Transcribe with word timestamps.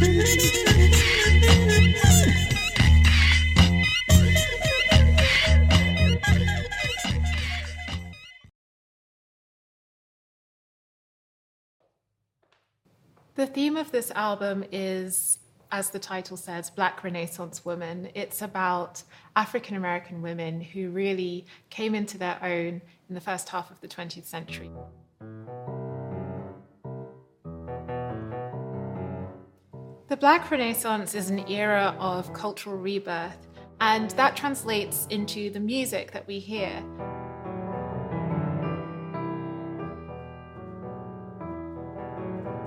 The 0.00 0.06
theme 13.46 13.76
of 13.76 13.90
this 13.90 14.10
album 14.10 14.64
is, 14.72 15.38
as 15.70 15.90
the 15.90 15.98
title 15.98 16.36
says, 16.36 16.70
Black 16.70 17.04
Renaissance 17.04 17.64
Women. 17.64 18.10
It's 18.14 18.42
about 18.42 19.02
African 19.36 19.76
American 19.76 20.22
women 20.22 20.62
who 20.62 20.90
really 20.90 21.46
came 21.68 21.94
into 21.94 22.16
their 22.16 22.38
own 22.42 22.80
in 23.08 23.14
the 23.14 23.20
first 23.20 23.50
half 23.50 23.70
of 23.70 23.80
the 23.80 23.88
20th 23.88 24.24
century. 24.24 24.70
The 30.10 30.16
Black 30.16 30.50
Renaissance 30.50 31.14
is 31.14 31.30
an 31.30 31.48
era 31.48 31.94
of 32.00 32.32
cultural 32.32 32.76
rebirth, 32.76 33.46
and 33.80 34.10
that 34.10 34.34
translates 34.34 35.06
into 35.08 35.50
the 35.50 35.60
music 35.60 36.10
that 36.10 36.26
we 36.26 36.40
hear. 36.40 36.82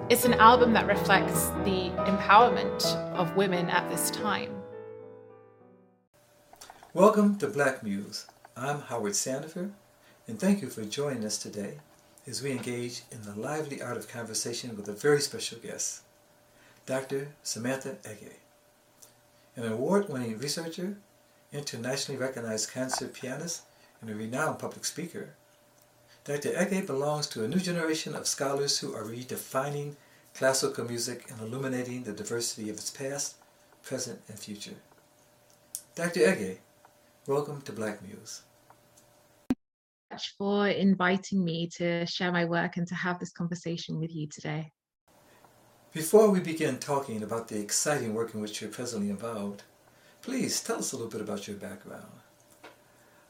It's 0.09 0.23
an 0.23 0.35
album 0.35 0.71
that 0.71 0.87
reflects 0.87 1.47
the 1.65 1.91
empowerment 2.07 2.85
of 3.13 3.35
women 3.35 3.69
at 3.69 3.89
this 3.89 4.09
time. 4.09 4.55
Welcome 6.93 7.37
to 7.39 7.47
Black 7.47 7.83
Muse. 7.83 8.25
I'm 8.55 8.79
Howard 8.83 9.15
Sandifer, 9.15 9.71
and 10.29 10.39
thank 10.39 10.61
you 10.61 10.69
for 10.69 10.85
joining 10.85 11.25
us 11.25 11.37
today 11.37 11.79
as 12.25 12.41
we 12.41 12.51
engage 12.51 13.01
in 13.11 13.21
the 13.23 13.37
lively 13.37 13.81
art 13.81 13.97
of 13.97 14.07
conversation 14.07 14.77
with 14.77 14.87
a 14.87 14.93
very 14.93 15.19
special 15.19 15.59
guest, 15.59 16.03
Dr. 16.85 17.29
Samantha 17.43 17.95
Ege. 18.03 18.33
An 19.55 19.71
award-winning 19.71 20.37
researcher, 20.37 20.97
internationally 21.53 22.19
recognized 22.19 22.71
concert 22.71 23.13
pianist, 23.13 23.61
and 24.01 24.09
a 24.09 24.15
renowned 24.15 24.59
public 24.59 24.83
speaker, 24.83 25.35
Dr. 26.25 26.49
Ege 26.49 26.85
belongs 26.85 27.27
to 27.27 27.43
a 27.43 27.47
new 27.47 27.59
generation 27.59 28.15
of 28.15 28.27
scholars 28.27 28.79
who 28.79 28.93
are 28.93 29.03
redefining 29.03 29.95
classical 30.33 30.83
music 30.83 31.29
and 31.29 31.39
illuminating 31.39 32.03
the 32.03 32.11
diversity 32.11 32.69
of 32.69 32.77
its 32.77 32.89
past, 32.89 33.35
present, 33.81 34.19
and 34.27 34.37
future. 34.37 34.75
Dr. 35.95 36.19
Ege, 36.19 36.57
welcome 37.27 37.61
to 37.61 37.71
Black 37.71 38.01
Muse. 38.01 38.41
for 40.37 40.67
inviting 40.67 41.45
me 41.45 41.67
to 41.77 42.05
share 42.05 42.31
my 42.31 42.43
work 42.43 42.75
and 42.75 42.87
to 42.87 42.95
have 42.95 43.19
this 43.19 43.31
conversation 43.31 43.99
with 43.99 44.13
you 44.13 44.27
today. 44.27 44.71
Before 45.93 46.31
we 46.31 46.39
begin 46.39 46.79
talking 46.79 47.21
about 47.21 47.47
the 47.47 47.59
exciting 47.59 48.15
work 48.15 48.33
in 48.33 48.41
which 48.41 48.59
you're 48.59 48.71
presently 48.71 49.11
involved, 49.11 49.61
please 50.23 50.59
tell 50.59 50.79
us 50.79 50.91
a 50.91 50.95
little 50.95 51.11
bit 51.11 51.21
about 51.21 51.47
your 51.47 51.55
background. 51.57 52.23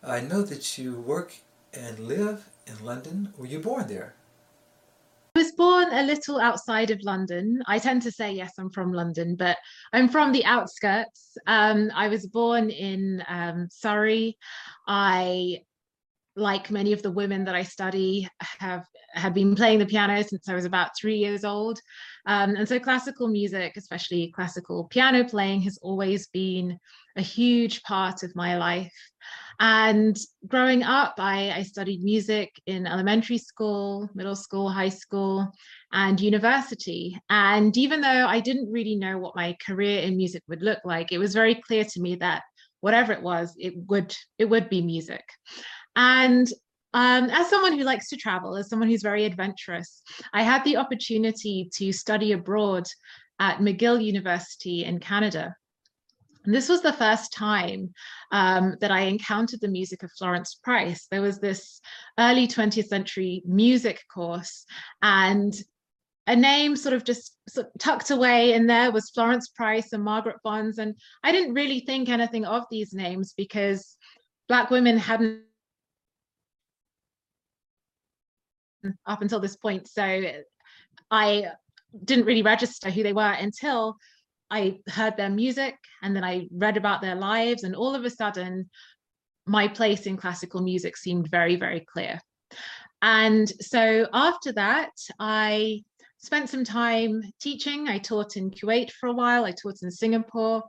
I 0.02 0.22
know 0.22 0.44
that 0.44 0.78
you 0.78 0.96
work 0.96 1.34
and 1.74 2.00
live 2.00 2.48
in 2.66 2.86
London. 2.86 3.34
Were 3.38 3.48
you 3.48 3.60
born 3.60 3.90
there? 3.90 4.16
I 5.36 5.40
was 5.40 5.52
born 5.52 5.92
a 5.92 6.04
little 6.04 6.40
outside 6.40 6.90
of 6.90 7.02
London. 7.04 7.62
I 7.68 7.80
tend 7.80 8.02
to 8.04 8.12
say, 8.12 8.32
yes, 8.32 8.54
I'm 8.58 8.70
from 8.70 8.94
London, 8.94 9.36
but 9.36 9.58
I'm 9.92 10.08
from 10.08 10.32
the 10.32 10.46
outskirts. 10.46 11.38
Um, 11.48 11.92
I 11.94 12.08
was 12.08 12.28
born 12.28 12.70
in 12.70 13.22
um, 13.28 13.68
Surrey. 13.70 14.38
I, 14.88 15.64
like 16.36 16.72
many 16.72 16.94
of 16.94 17.02
the 17.02 17.12
women 17.12 17.46
that 17.46 17.56
I 17.56 17.64
study, 17.64 18.28
have 18.60 18.86
had 19.14 19.34
been 19.34 19.56
playing 19.56 19.80
the 19.80 19.86
piano 19.86 20.24
since 20.24 20.50
I 20.50 20.56
was 20.56 20.66
about 20.66 20.98
three 21.00 21.18
years 21.18 21.44
old. 21.44 21.80
Um, 22.26 22.56
and 22.56 22.68
so 22.68 22.80
classical 22.80 23.28
music, 23.28 23.74
especially 23.78 24.32
classical 24.32 24.86
piano 24.86 25.24
playing, 25.24 25.62
has 25.62 25.78
always 25.82 26.28
been 26.28 26.80
a 27.16 27.22
huge 27.22 27.84
part 27.84 28.24
of 28.24 28.36
my 28.36 28.58
life. 28.58 28.94
And 29.60 30.18
growing 30.48 30.82
up, 30.82 31.16
I, 31.20 31.52
I, 31.52 31.62
studied 31.62 32.04
music 32.04 32.50
in 32.66 32.88
elementary 32.88 33.38
school, 33.38 34.10
middle 34.16 34.36
school, 34.36 34.68
high 34.68 34.90
school, 34.90 35.52
and 35.92 36.20
university. 36.20 37.16
And 37.30 37.78
even 37.78 38.02
though 38.02 38.26
I 38.28 38.40
didn't 38.40 38.72
really 38.72 38.96
know 38.96 39.20
what 39.20 39.36
my 39.36 39.56
career 39.66 40.02
in 40.02 40.18
music 40.18 40.42
would 40.48 40.64
look 40.64 40.80
like, 40.84 41.12
it 41.12 41.20
was 41.20 41.36
very 41.36 41.56
clear 41.56 41.86
to 41.86 42.02
me 42.02 42.16
that 42.16 42.42
whatever 42.82 43.14
it 43.14 43.22
was, 43.22 43.56
it 43.60 43.74
would 43.88 44.14
it 44.40 44.46
would 44.46 44.70
be 44.70 44.82
music. 44.82 45.24
And 45.96 46.48
um, 46.94 47.30
as 47.32 47.50
someone 47.50 47.74
who 47.78 47.84
likes 47.84 48.10
to 48.10 48.18
travel, 48.18 48.56
as 48.56 48.70
someone 48.70 48.88
who's 48.88 49.02
very 49.02 49.26
adventurous, 49.26 50.02
I 50.34 50.44
had 50.44 50.64
the 50.64 50.78
opportunity 50.78 51.70
to 51.76 51.92
study 51.92 52.34
abroad 52.34 52.86
at 53.40 53.60
McGill 53.60 54.04
University 54.04 54.84
in 54.86 55.00
Canada. 55.00 55.56
And 56.46 56.54
this 56.54 56.70
was 56.70 56.82
the 56.82 56.94
first 56.94 57.34
time 57.34 57.94
um, 58.32 58.76
that 58.82 58.92
I 58.92 59.02
encountered 59.02 59.62
the 59.62 59.70
music 59.70 60.04
of 60.04 60.12
Florence 60.18 60.56
Price. 60.56 61.08
There 61.10 61.22
was 61.22 61.40
this 61.40 61.80
early 62.20 62.48
20th 62.48 62.88
century 62.88 63.42
music 63.46 64.02
course, 64.14 64.66
and 65.02 65.54
a 66.28 66.36
name 66.36 66.76
sort 66.76 66.94
of 66.94 67.04
just 67.04 67.38
sort 67.50 67.68
of 67.68 67.74
tucked 67.80 68.12
away 68.12 68.54
in 68.54 68.68
there 68.68 68.92
was 68.92 69.10
Florence 69.10 69.50
Price 69.50 69.94
and 69.94 70.04
Margaret 70.04 70.38
Bonds. 70.44 70.78
And 70.78 70.96
I 71.24 71.32
didn't 71.32 71.54
really 71.54 71.82
think 71.82 72.10
anything 72.10 72.46
of 72.46 72.64
these 72.70 72.94
names 72.94 73.34
because 73.36 73.98
Black 74.48 74.70
women 74.70 74.98
hadn't 74.98 75.44
up 79.06 79.22
until 79.22 79.40
this 79.40 79.56
point. 79.56 79.88
So 79.88 80.22
I 81.12 81.48
didn't 82.04 82.26
really 82.26 82.42
register 82.42 82.90
who 82.90 83.04
they 83.04 83.14
were 83.14 83.32
until 83.32 83.98
I 84.50 84.80
heard 84.88 85.18
their 85.18 85.30
music 85.30 85.76
and 86.02 86.16
then 86.16 86.24
I 86.24 86.48
read 86.52 86.78
about 86.78 87.02
their 87.02 87.16
lives, 87.16 87.64
and 87.64 87.76
all 87.76 87.96
of 87.96 88.06
a 88.06 88.10
sudden, 88.10 88.70
my 89.46 89.68
place 89.68 90.06
in 90.06 90.18
classical 90.18 90.62
music 90.62 90.96
seemed 90.96 91.30
very, 91.30 91.56
very 91.56 91.86
clear. 91.92 92.20
And 93.02 93.52
so 93.62 94.08
after 94.14 94.54
that, 94.54 94.92
I 95.20 95.84
spent 96.20 96.50
some 96.50 96.64
time 96.64 97.22
teaching. 97.42 97.90
I 97.90 97.98
taught 97.98 98.38
in 98.38 98.52
Kuwait 98.52 98.92
for 98.92 99.08
a 99.08 99.14
while, 99.14 99.44
I 99.44 99.52
taught 99.52 99.82
in 99.82 99.92
Singapore. 99.92 100.64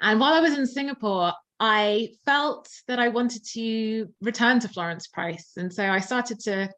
And 0.00 0.20
while 0.20 0.34
I 0.34 0.40
was 0.40 0.56
in 0.56 0.66
Singapore, 0.66 1.32
I 1.58 2.10
felt 2.26 2.68
that 2.86 2.98
I 2.98 3.08
wanted 3.08 3.44
to 3.54 4.08
return 4.20 4.60
to 4.60 4.68
Florence 4.68 5.08
Price. 5.08 5.52
And 5.56 5.72
so 5.72 5.84
I 5.84 6.00
started 6.00 6.38
to 6.40 6.68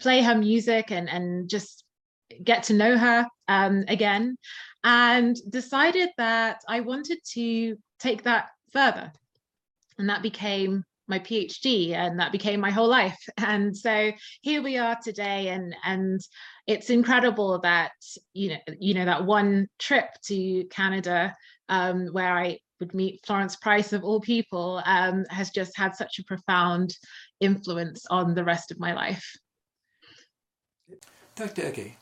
play 0.00 0.22
her 0.22 0.34
music 0.34 0.90
and, 0.90 1.08
and 1.08 1.48
just 1.48 1.84
get 2.42 2.64
to 2.64 2.74
know 2.74 2.96
her 2.96 3.26
um, 3.48 3.84
again 3.88 4.36
and 4.84 5.36
decided 5.50 6.10
that 6.18 6.60
I 6.68 6.80
wanted 6.80 7.18
to 7.32 7.76
take 7.98 8.22
that 8.24 8.48
further. 8.72 9.12
And 9.98 10.08
that 10.08 10.22
became 10.22 10.84
my 11.08 11.18
PhD 11.18 11.92
and 11.92 12.18
that 12.18 12.32
became 12.32 12.60
my 12.60 12.70
whole 12.70 12.88
life. 12.88 13.18
And 13.38 13.76
so 13.76 14.12
here 14.40 14.62
we 14.62 14.78
are 14.78 14.96
today 15.02 15.48
and 15.48 15.74
and 15.84 16.20
it's 16.66 16.90
incredible 16.90 17.58
that 17.60 17.92
you 18.32 18.50
know 18.50 18.58
you 18.78 18.94
know 18.94 19.04
that 19.04 19.26
one 19.26 19.68
trip 19.78 20.08
to 20.26 20.64
Canada 20.70 21.34
um, 21.68 22.06
where 22.12 22.32
I 22.32 22.58
would 22.80 22.94
meet 22.94 23.24
Florence 23.26 23.56
Price 23.56 23.92
of 23.92 24.04
all 24.04 24.20
people 24.20 24.82
um, 24.84 25.24
has 25.28 25.50
just 25.50 25.76
had 25.76 25.94
such 25.94 26.18
a 26.18 26.24
profound 26.24 26.96
influence 27.40 28.06
on 28.10 28.34
the 28.34 28.44
rest 28.44 28.70
of 28.70 28.80
my 28.80 28.92
life. 28.92 29.36
Dr. 31.34 31.62
Ege, 31.62 31.92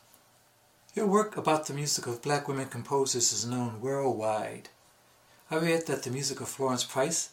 your 0.93 1.07
work 1.07 1.37
about 1.37 1.67
the 1.67 1.73
music 1.73 2.05
of 2.07 2.21
black 2.21 2.47
women 2.47 2.67
composers 2.67 3.31
is 3.31 3.45
known 3.45 3.79
worldwide. 3.79 4.69
I 5.49 5.57
read 5.57 5.87
that 5.87 6.03
the 6.03 6.11
music 6.11 6.41
of 6.41 6.49
Florence 6.49 6.83
Price 6.83 7.29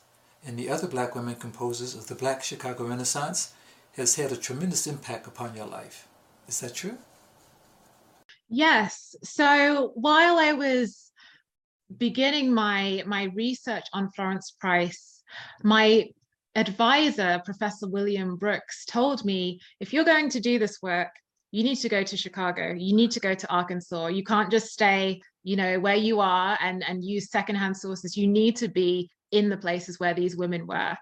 and 0.47 0.59
the 0.59 0.71
other 0.71 0.87
black 0.87 1.15
women 1.15 1.35
composers 1.35 1.95
of 1.95 2.07
the 2.07 2.15
Black 2.15 2.43
Chicago 2.43 2.85
Renaissance 2.85 3.53
has 3.97 4.15
had 4.15 4.33
a 4.33 4.37
tremendous 4.37 4.87
impact 4.87 5.27
upon 5.27 5.57
your 5.57 5.67
life. 5.67 6.07
Is 6.47 6.61
that 6.61 6.75
true? 6.75 6.99
Yes. 8.49 9.17
So 9.23 9.93
while 9.95 10.39
I 10.39 10.53
was 10.53 11.11
beginning 11.97 12.53
my 12.53 13.03
my 13.07 13.25
research 13.35 13.85
on 13.93 14.11
Florence 14.13 14.53
Price, 14.53 15.23
my 15.63 16.09
advisor, 16.55 17.43
Professor 17.45 17.89
William 17.89 18.37
Brooks, 18.37 18.85
told 18.85 19.25
me 19.25 19.61
if 19.81 19.93
you're 19.93 20.05
going 20.05 20.31
to 20.31 20.41
do 20.41 20.59
this 20.59 20.81
work, 20.83 21.11
you 21.51 21.65
need 21.65 21.77
to 21.77 21.89
go 21.89 22.03
to 22.03 22.17
Chicago. 22.17 22.75
You 22.77 22.95
need 22.95 23.11
to 23.13 23.21
go 23.21 23.35
to 23.35 23.51
Arkansas. 23.51 24.09
You 24.09 24.23
can't 24.23 24.51
just 24.51 24.67
stay, 24.67 25.21
you 25.45 25.57
know, 25.57 25.81
where 25.81 25.97
you 25.97 26.21
are 26.21 26.59
and 26.61 26.85
and 26.87 27.05
use 27.05 27.31
secondhand 27.31 27.77
sources. 27.77 28.17
You 28.17 28.27
need 28.27 28.57
to 28.57 28.69
be 28.69 29.11
in 29.31 29.49
the 29.49 29.57
places 29.57 29.99
where 29.99 30.15
these 30.15 30.37
women 30.37 30.67
were. 30.67 30.97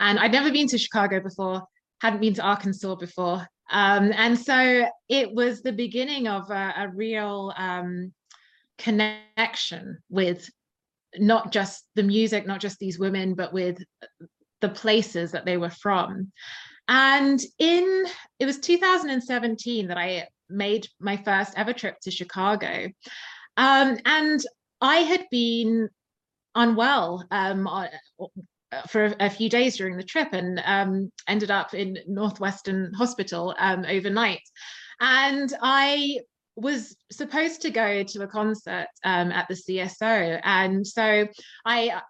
And 0.00 0.18
I'd 0.18 0.32
never 0.32 0.50
been 0.50 0.68
to 0.68 0.78
Chicago 0.78 1.20
before, 1.20 1.64
hadn't 2.00 2.20
been 2.20 2.34
to 2.34 2.42
Arkansas 2.42 2.94
before. 2.96 3.46
Um, 3.70 4.12
and 4.14 4.38
so 4.38 4.86
it 5.08 5.34
was 5.34 5.62
the 5.62 5.72
beginning 5.72 6.28
of 6.28 6.50
a, 6.50 6.74
a 6.76 6.88
real 6.94 7.52
um, 7.56 8.12
connection 8.78 9.98
with 10.10 10.48
not 11.16 11.52
just 11.52 11.84
the 11.94 12.02
music, 12.02 12.46
not 12.46 12.60
just 12.60 12.78
these 12.78 12.98
women, 12.98 13.34
but 13.34 13.52
with 13.52 13.78
the 14.60 14.68
places 14.68 15.32
that 15.32 15.44
they 15.44 15.56
were 15.56 15.70
from. 15.70 16.32
And 16.94 17.40
in 17.58 18.04
it 18.38 18.44
was 18.44 18.58
2017 18.58 19.88
that 19.88 19.96
I 19.96 20.28
made 20.50 20.88
my 21.00 21.16
first 21.16 21.54
ever 21.56 21.72
trip 21.72 21.98
to 22.02 22.10
Chicago. 22.10 22.90
Um, 23.56 23.96
and 24.04 24.44
I 24.82 24.96
had 24.96 25.24
been 25.30 25.88
unwell 26.54 27.26
um, 27.30 27.66
uh, 27.66 27.86
for 28.88 29.14
a 29.18 29.30
few 29.30 29.48
days 29.48 29.78
during 29.78 29.96
the 29.96 30.02
trip 30.02 30.34
and 30.34 30.60
um, 30.66 31.10
ended 31.26 31.50
up 31.50 31.72
in 31.72 31.96
Northwestern 32.06 32.92
Hospital 32.92 33.54
um, 33.58 33.86
overnight. 33.88 34.42
And 35.00 35.50
I 35.62 36.20
was 36.56 36.94
supposed 37.10 37.62
to 37.62 37.70
go 37.70 38.02
to 38.02 38.22
a 38.22 38.26
concert 38.26 38.88
um, 39.02 39.32
at 39.32 39.48
the 39.48 39.54
CSO. 39.54 40.40
And 40.44 40.86
so 40.86 41.26
I 41.64 42.02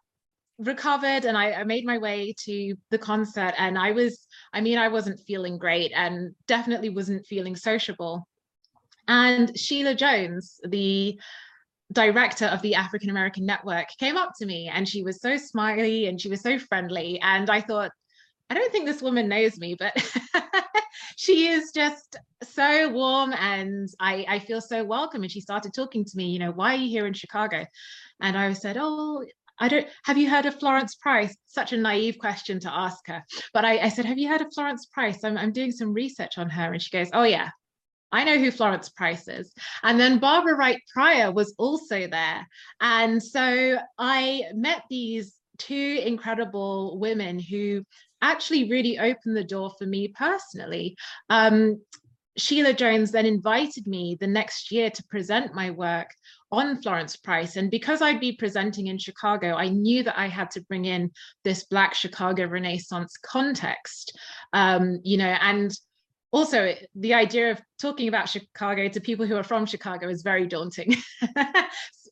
recovered 0.59 1.25
and 1.25 1.37
I, 1.37 1.53
I, 1.53 1.65
made 1.65 1.85
my 1.85 1.99
way 1.99 2.35
to 2.45 2.75
the 2.91 2.99
concert. 2.99 3.55
And 3.59 3.79
I 3.79 3.93
was, 3.93 4.27
I 4.53 4.61
mean, 4.61 4.79
I 4.79 4.89
wasn't 4.89 5.21
feeling 5.21 5.59
great 5.59 5.93
and 5.95 6.35
definitely 6.47 6.91
wasn't 6.91 7.27
feeling 7.27 7.57
sociable. 7.57 8.27
And 9.09 9.59
Sheila 9.59 9.95
Jones, 9.95 10.61
the 10.65 11.19
director 11.93 12.47
of 12.47 12.63
the 12.63 12.75
African 12.75 13.11
American 13.11 13.47
Network, 13.47 13.89
came 13.99 14.17
up 14.17 14.33
to 14.39 14.47
me 14.47 14.71
and 14.73 14.89
she 14.89 15.03
was 15.03 15.21
so 15.21 15.37
smiley 15.37 16.07
and 16.07 16.21
she 16.21 16.29
was 16.29 16.41
so 16.41 16.59
friendly. 16.59 17.19
And 17.21 17.51
I 17.51 17.61
thought, 17.61 17.91
I 18.51 18.55
don't 18.55 18.71
think 18.71 18.87
this 18.87 19.03
woman 19.03 19.29
knows 19.29 19.59
me, 19.59 19.75
but 19.79 19.95
she 21.17 21.49
is 21.49 21.73
just 21.73 22.17
so 22.43 22.91
warm 22.91 23.33
and 23.33 23.89
I, 23.99 24.27
I 24.29 24.39
feel 24.41 24.61
so 24.61 24.85
welcome. 24.85 25.23
And 25.23 25.33
she 25.33 25.41
started 25.41 25.73
talking 25.75 26.05
to 26.05 26.17
me, 26.17 26.27
you 26.27 26.39
know, 26.39 26.53
why 26.53 26.75
are 26.75 26.79
you 26.79 26.89
here 26.89 27.07
in 27.07 27.15
Chicago? 27.15 27.65
And 28.21 28.37
I 28.37 28.53
said, 28.53 28.77
oh, 28.79 29.25
I 29.59 29.69
don't, 29.69 29.87
have 30.05 30.19
you 30.19 30.29
heard 30.29 30.47
of 30.47 30.59
Florence 30.59 30.95
Price? 30.97 31.37
Such 31.47 31.73
a 31.73 31.77
naive 31.77 32.19
question 32.19 32.59
to 32.61 32.73
ask 32.73 33.07
her. 33.07 33.23
But 33.53 33.65
I, 33.65 33.79
I 33.79 33.89
said, 33.89 34.05
have 34.05 34.19
you 34.19 34.29
heard 34.29 34.41
of 34.41 34.53
Florence 34.53 34.87
Price? 34.87 35.23
I'm, 35.25 35.37
I'm 35.37 35.53
doing 35.53 35.73
some 35.73 35.93
research 35.93 36.39
on 36.39 36.51
her. 36.51 36.73
And 36.73 36.83
she 36.83 36.91
goes, 36.91 37.11
oh 37.13 37.25
yeah, 37.25 37.51
I 38.11 38.25
know 38.25 38.39
who 38.39 38.51
Florence 38.51 38.89
Price 38.89 39.29
is. 39.29 39.53
And 39.83 39.99
then 39.99 40.19
Barbara 40.19 40.55
Wright 40.55 40.81
Pryor 40.93 41.33
was 41.33 41.55
also 41.59 42.07
there. 42.07 42.47
And 42.81 43.23
so 43.23 43.79
I 43.99 44.45
met 44.55 44.83
these 44.91 45.35
two 45.59 46.03
incredible 46.05 46.99
women 46.99 47.39
who 47.39 47.85
actually 48.21 48.71
really 48.71 48.99
opened 48.99 49.37
the 49.37 49.45
door 49.45 49.73
for 49.79 49.87
me 49.87 50.09
personally. 50.09 50.97
Um, 51.31 51.81
Sheila 52.37 52.73
Jones 52.73 53.13
then 53.13 53.27
invited 53.27 53.87
me 53.87 54.17
the 54.19 54.27
next 54.27 54.73
year 54.73 54.91
to 54.91 55.05
present 55.05 55.55
my 55.55 55.71
work 55.71 56.09
on 56.53 56.81
Florence 56.83 57.17
Price. 57.17 57.57
And 57.57 57.71
because 57.71 58.03
I'd 58.03 58.21
be 58.21 58.37
presenting 58.37 58.89
in 58.89 58.99
Chicago, 58.99 59.55
I 59.55 59.69
knew 59.69 60.03
that 60.05 60.19
I 60.19 60.29
had 60.29 60.51
to 60.53 60.61
bring 60.61 60.85
in 60.85 61.11
this 61.43 61.65
Black 61.65 61.95
Chicago 61.95 62.47
Renaissance 62.47 63.17
context, 63.17 64.17
um, 64.53 65.01
you 65.03 65.17
know, 65.17 65.35
and 65.41 65.75
also 66.31 66.75
the 66.95 67.15
idea 67.15 67.51
of 67.51 67.61
talking 67.81 68.09
about 68.09 68.29
Chicago 68.29 68.89
to 68.89 69.01
people 69.01 69.27
who 69.27 69.37
are 69.37 69.43
from 69.43 69.67
Chicago 69.67 70.09
is 70.09 70.23
very 70.23 70.47
daunting 70.47 70.95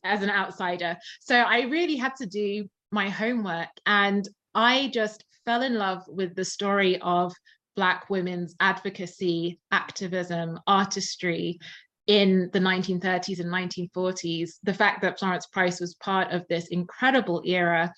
as 0.03 0.23
an 0.23 0.29
outsider. 0.29 0.97
So 1.19 1.35
I 1.35 1.61
really 1.61 1.95
had 1.95 2.15
to 2.17 2.25
do 2.25 2.67
my 2.91 3.09
homework 3.09 3.69
and 3.85 4.27
I 4.53 4.89
just 4.93 5.23
fell 5.45 5.61
in 5.61 5.75
love 5.75 6.03
with 6.07 6.35
the 6.35 6.45
story 6.45 6.99
of 7.01 7.33
Black 7.75 8.09
women's 8.09 8.55
advocacy, 8.59 9.59
activism, 9.71 10.59
artistry 10.67 11.59
in 12.07 12.49
the 12.53 12.59
1930s 12.59 13.39
and 13.39 13.49
1940s. 13.49 14.51
The 14.63 14.73
fact 14.73 15.01
that 15.01 15.19
Florence 15.19 15.47
Price 15.47 15.79
was 15.79 15.95
part 15.95 16.31
of 16.31 16.45
this 16.47 16.67
incredible 16.67 17.41
era, 17.45 17.93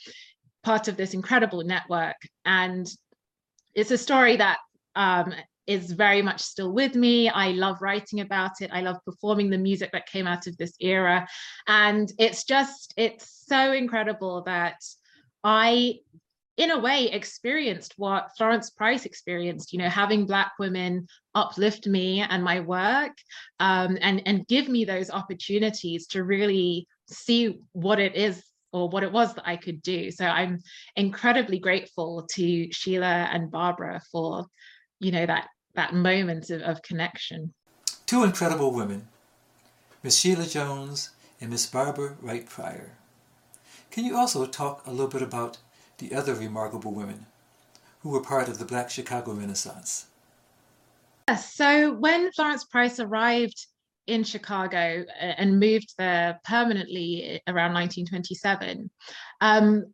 part 0.64 0.88
of 0.88 0.98
this 0.98 1.14
incredible 1.14 1.64
network. 1.64 2.18
And 2.46 2.88
it's 3.76 3.92
a 3.92 3.98
story 3.98 4.38
that 4.38 4.60
um, 4.96 5.34
is 5.66 5.92
very 5.92 6.22
much 6.22 6.42
still 6.42 6.72
with 6.72 6.96
me. 6.96 7.30
I 7.30 7.52
love 7.52 7.82
writing 7.82 8.20
about 8.20 8.62
it. 8.62 8.70
I 8.74 8.82
love 8.82 8.98
performing 9.06 9.50
the 9.50 9.58
music 9.58 9.92
that 9.94 10.08
came 10.08 10.28
out 10.28 10.48
of 10.48 10.58
this 10.58 10.74
era. 10.80 11.28
And 11.68 12.12
it's 12.20 12.44
just, 12.44 12.94
it's 12.98 13.46
so 13.48 13.72
incredible 13.72 14.44
that 14.44 14.84
I 15.44 16.00
in 16.58 16.72
a 16.72 16.80
way 16.80 17.10
experienced 17.10 17.94
what 17.98 18.30
Florence 18.38 18.70
Price 18.70 19.06
experienced, 19.06 19.74
you 19.74 19.80
know, 19.80 19.90
having 19.90 20.26
Black 20.26 20.52
women 20.60 21.08
uplift 21.34 21.88
me 21.88 22.22
and 22.22 22.44
my 22.44 22.60
work 22.60 23.14
um, 23.60 23.98
and, 24.02 24.22
and 24.26 24.48
give 24.48 24.68
me 24.70 24.86
those 24.86 25.10
opportunities 25.10 26.06
to 26.08 26.24
really 26.24 26.88
see 27.10 27.60
what 27.72 28.00
it 28.00 28.16
is 28.16 28.44
or 28.72 28.90
what 28.90 29.04
it 29.04 29.12
was 29.12 29.34
that 29.34 29.48
I 29.48 29.56
could 29.56 29.82
do. 29.82 30.12
So 30.12 30.26
I'm 30.26 30.60
incredibly 30.96 31.60
grateful 31.60 32.28
to 32.34 32.72
Sheila 32.72 33.30
and 33.32 33.50
Barbara 33.50 34.02
for, 34.12 34.46
you 35.00 35.12
know, 35.12 35.26
that 35.26 35.48
that 35.76 35.94
moment 35.94 36.52
of, 36.52 36.62
of 36.62 36.82
connection. 36.84 37.52
Two 38.06 38.24
incredible 38.24 38.72
women, 38.72 39.08
Miss 40.04 40.18
Sheila 40.18 40.46
Jones 40.46 41.12
and 41.42 41.50
Miss 41.50 41.66
Barbara 41.66 42.16
Wright 42.22 42.48
Pryor. 42.48 42.92
Can 43.90 44.06
you 44.06 44.16
also 44.16 44.46
talk 44.46 44.86
a 44.86 44.92
little 44.92 45.08
bit 45.08 45.22
about 45.22 45.58
the 45.98 46.14
other 46.14 46.36
remarkable 46.36 46.92
women 46.92 47.26
who 48.02 48.10
were 48.10 48.22
part 48.22 48.48
of 48.48 48.60
the 48.60 48.66
Black 48.66 48.90
Chicago 48.90 49.34
Renaissance. 49.34 50.08
Yes, 51.30 51.54
so 51.54 51.94
when 51.94 52.32
Florence 52.34 52.66
Price 52.66 53.00
arrived 53.00 53.68
in 54.08 54.24
Chicago 54.24 55.06
uh, 55.22 55.24
and 55.38 55.60
moved 55.60 55.94
there 55.98 56.40
permanently 56.44 57.42
around 57.48 57.74
1927, 57.74 58.90
um, 59.40 59.86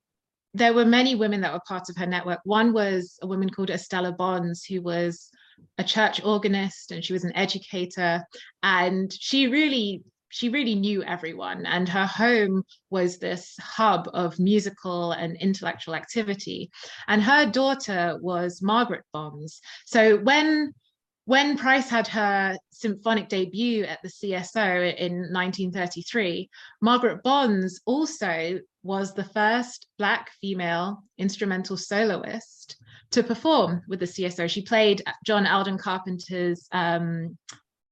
there 0.56 0.74
were 0.74 0.86
many 0.86 1.14
women 1.14 1.42
that 1.42 1.54
were 1.54 1.62
part 1.68 1.90
of 1.90 1.98
her 1.98 2.08
network. 2.08 2.40
One 2.44 2.74
was 2.74 3.20
a 3.22 3.28
woman 3.28 3.50
called 3.50 3.70
Estella 3.70 4.12
Bonds, 4.12 4.66
who 4.66 4.82
was 4.82 5.30
a 5.78 5.84
church 5.84 6.24
organist 6.24 6.92
and 6.92 7.04
she 7.04 7.14
was 7.14 7.24
an 7.24 7.36
educator. 7.36 8.24
And 8.64 9.12
she 9.14 9.48
really 9.48 10.04
she 10.30 10.50
really 10.50 10.76
knew 10.76 11.04
everyone 11.04 11.66
and 11.66 11.90
her 11.90 12.06
home 12.06 12.64
was 12.90 13.18
this 13.18 13.56
hub 13.60 14.10
of 14.14 14.40
musical 14.40 15.12
and 15.12 15.36
intellectual 15.38 15.96
activity. 15.96 16.70
And 17.08 17.22
her 17.22 17.46
daughter 17.46 18.18
was 18.22 18.62
margaret 18.62 19.04
bonds. 19.12 19.60
So 19.86 20.18
when 20.18 20.74
when 21.26 21.60
price 21.60 21.88
had 21.88 22.08
her 22.08 22.58
symphonic 22.72 23.30
debut 23.30 23.84
at 23.84 24.00
the 24.02 24.10
cso 24.10 24.96
in 24.96 25.32
1933 25.32 26.50
margaret 26.82 27.22
bonds 27.22 27.82
also 27.86 28.60
was 28.82 29.14
the 29.14 29.24
first 29.24 29.86
black 30.00 30.32
female 30.42 31.04
instrumental 31.20 31.78
soloist 31.78 32.78
to 33.12 33.22
perform 33.22 33.84
with 33.88 34.00
the 34.00 34.08
cso 34.08 34.50
she 34.50 34.64
played 34.64 35.04
john 35.24 35.46
alden 35.46 35.78
carpenter's 35.78 36.68
um, 36.72 37.38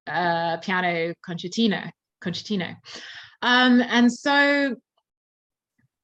uh, 0.07 0.57
piano 0.57 1.13
concertino 1.23 1.87
concertino. 2.21 2.75
Um, 3.41 3.81
and 3.81 4.11
so 4.11 4.75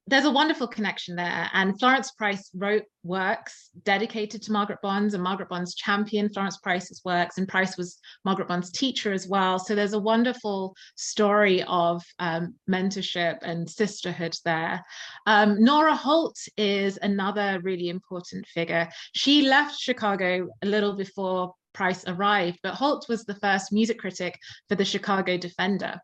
there's 0.06 0.26
a 0.26 0.30
wonderful 0.30 0.66
connection 0.66 1.16
there. 1.16 1.48
And 1.54 1.78
Florence 1.78 2.10
Price 2.10 2.50
wrote 2.54 2.84
works 3.04 3.70
dedicated 3.84 4.42
to 4.42 4.52
Margaret 4.52 4.80
Bonds, 4.82 5.14
and 5.14 5.22
Margaret 5.22 5.48
Bonds 5.48 5.74
championed 5.74 6.34
Florence 6.34 6.58
Price's 6.58 7.00
works, 7.04 7.38
and 7.38 7.48
Price 7.48 7.78
was 7.78 7.98
Margaret 8.24 8.48
Bonds' 8.48 8.70
teacher 8.70 9.12
as 9.12 9.26
well. 9.26 9.58
So 9.58 9.74
there's 9.74 9.94
a 9.94 9.98
wonderful 9.98 10.76
story 10.96 11.62
of 11.62 12.02
um, 12.18 12.54
mentorship 12.68 13.38
and 13.42 13.68
sisterhood 13.68 14.36
there. 14.44 14.84
Um, 15.26 15.62
Nora 15.62 15.96
Holt 15.96 16.38
is 16.58 16.98
another 17.00 17.60
really 17.62 17.88
important 17.88 18.46
figure. 18.46 18.88
She 19.14 19.42
left 19.48 19.78
Chicago 19.78 20.48
a 20.62 20.66
little 20.66 20.94
before 20.96 21.54
Price 21.72 22.04
arrived, 22.06 22.60
but 22.62 22.74
Holt 22.74 23.06
was 23.08 23.24
the 23.24 23.34
first 23.36 23.72
music 23.72 23.98
critic 23.98 24.38
for 24.68 24.74
the 24.74 24.84
Chicago 24.84 25.36
Defender. 25.36 25.98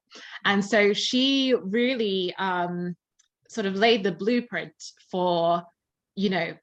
And 0.45 0.65
so 0.65 0.93
she 0.93 1.55
really 1.55 2.35
um, 2.39 2.97
sort 3.51 3.67
of 3.67 3.75
laid 3.75 4.05
the 4.05 4.13
blueprint 4.13 4.73
for, 5.11 5.63
you 6.15 6.31
know, 6.31 6.55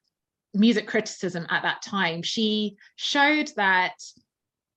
music 0.54 0.86
criticism 0.86 1.46
at 1.50 1.62
that 1.62 1.82
time. 1.82 2.22
She 2.22 2.76
showed 2.96 3.52
that 3.56 3.92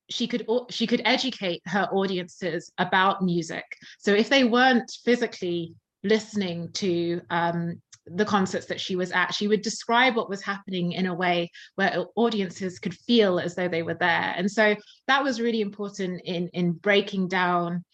she 0.10 0.27
could 0.27 0.46
she 0.70 0.86
could 0.86 1.01
educate 1.06 1.62
her 1.68 1.88
audiences 1.94 2.70
about 2.77 3.24
music. 3.24 3.63
So 4.00 4.13
if 4.13 4.27
they 4.27 4.44
weren't 4.44 4.91
physically 5.06 5.74
listening 6.03 6.70
to 6.74 7.22
um, 7.30 7.82
the 8.06 8.25
concerts 8.25 8.65
that 8.65 8.82
she 8.82 8.98
was 8.98 9.12
at, 9.13 9.34
she 9.34 9.48
would 9.48 9.62
describe 9.62 10.18
what 10.18 10.30
was 10.30 10.41
happening 10.41 10.91
in 10.91 11.06
a 11.06 11.13
way 11.13 11.50
where 11.75 12.06
audiences 12.15 12.77
could 12.77 12.94
feel 12.94 13.39
as 13.39 13.56
though 13.56 13.70
they 13.70 13.84
were 13.84 13.94
there. 13.94 14.34
And 14.36 14.51
so 14.51 14.75
that 15.08 15.24
was 15.24 15.39
really 15.39 15.62
important 15.62 16.22
in, 16.25 16.50
in 16.50 16.74
breaking 16.74 17.30
down, 17.30 17.86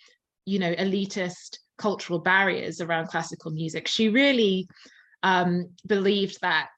you 0.45 0.57
know, 0.57 0.73
elitist 0.73 1.59
cultural 1.77 2.19
barriers 2.19 2.81
around 2.81 3.07
classical 3.07 3.51
music. 3.51 3.87
She 3.87 4.09
really 4.09 4.67
um, 5.23 5.69
believed 5.85 6.39
that 6.41 6.69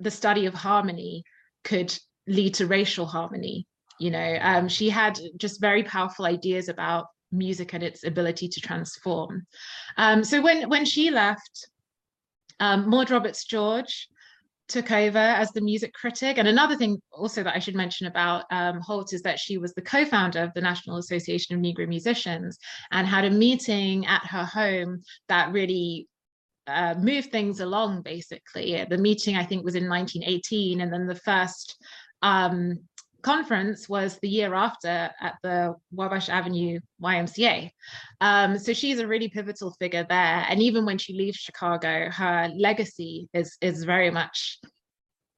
the 0.00 0.10
study 0.10 0.46
of 0.46 0.54
harmony 0.54 1.24
could 1.64 1.96
lead 2.26 2.54
to 2.54 2.66
racial 2.66 3.06
harmony. 3.06 3.66
You 3.98 4.10
know, 4.10 4.38
um, 4.40 4.68
she 4.68 4.88
had 4.88 5.18
just 5.36 5.60
very 5.60 5.82
powerful 5.82 6.24
ideas 6.24 6.68
about 6.68 7.06
music 7.32 7.74
and 7.74 7.82
its 7.82 8.04
ability 8.04 8.48
to 8.48 8.60
transform. 8.60 9.46
Um, 9.96 10.24
so 10.24 10.40
when 10.40 10.68
when 10.68 10.84
she 10.84 11.10
left, 11.10 11.68
um, 12.60 12.88
Maud 12.88 13.10
Roberts 13.10 13.44
George 13.44 14.08
took 14.68 14.90
over 14.90 15.18
as 15.18 15.50
the 15.50 15.60
music 15.60 15.92
critic. 15.94 16.38
And 16.38 16.46
another 16.46 16.76
thing 16.76 17.00
also 17.10 17.42
that 17.42 17.54
I 17.54 17.58
should 17.58 17.74
mention 17.74 18.06
about 18.06 18.44
um, 18.50 18.80
Holt 18.80 19.12
is 19.12 19.22
that 19.22 19.38
she 19.38 19.58
was 19.58 19.74
the 19.74 19.82
co-founder 19.82 20.42
of 20.42 20.52
the 20.54 20.60
National 20.60 20.98
Association 20.98 21.56
of 21.56 21.62
Negro 21.62 21.88
Musicians 21.88 22.58
and 22.92 23.06
had 23.06 23.24
a 23.24 23.30
meeting 23.30 24.06
at 24.06 24.24
her 24.26 24.44
home 24.44 25.02
that 25.28 25.52
really 25.52 26.06
uh, 26.66 26.94
moved 26.98 27.32
things 27.32 27.60
along, 27.60 28.02
basically. 28.02 28.84
The 28.88 28.98
meeting, 28.98 29.36
I 29.36 29.44
think, 29.44 29.64
was 29.64 29.74
in 29.74 29.88
1918, 29.88 30.82
and 30.82 30.92
then 30.92 31.06
the 31.06 31.14
first 31.14 31.76
um, 32.22 32.80
conference 33.22 33.88
was 33.88 34.18
the 34.18 34.28
year 34.28 34.54
after 34.54 35.10
at 35.20 35.36
the 35.42 35.74
Wabash 35.90 36.28
Avenue 36.28 36.80
YMCA. 37.02 37.70
Um, 38.20 38.58
so 38.58 38.72
she's 38.72 38.98
a 38.98 39.06
really 39.06 39.28
pivotal 39.28 39.72
figure 39.72 40.06
there. 40.08 40.46
And 40.48 40.62
even 40.62 40.84
when 40.84 40.98
she 40.98 41.14
leaves 41.14 41.36
Chicago, 41.36 42.10
her 42.10 42.50
legacy 42.56 43.28
is 43.34 43.56
is 43.60 43.84
very 43.84 44.10
much 44.10 44.58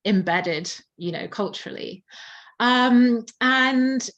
embedded, 0.05 0.73
you 0.97 1.13
know, 1.13 1.29
culturally. 1.29 2.05
Um, 2.59 3.25
and 3.41 4.09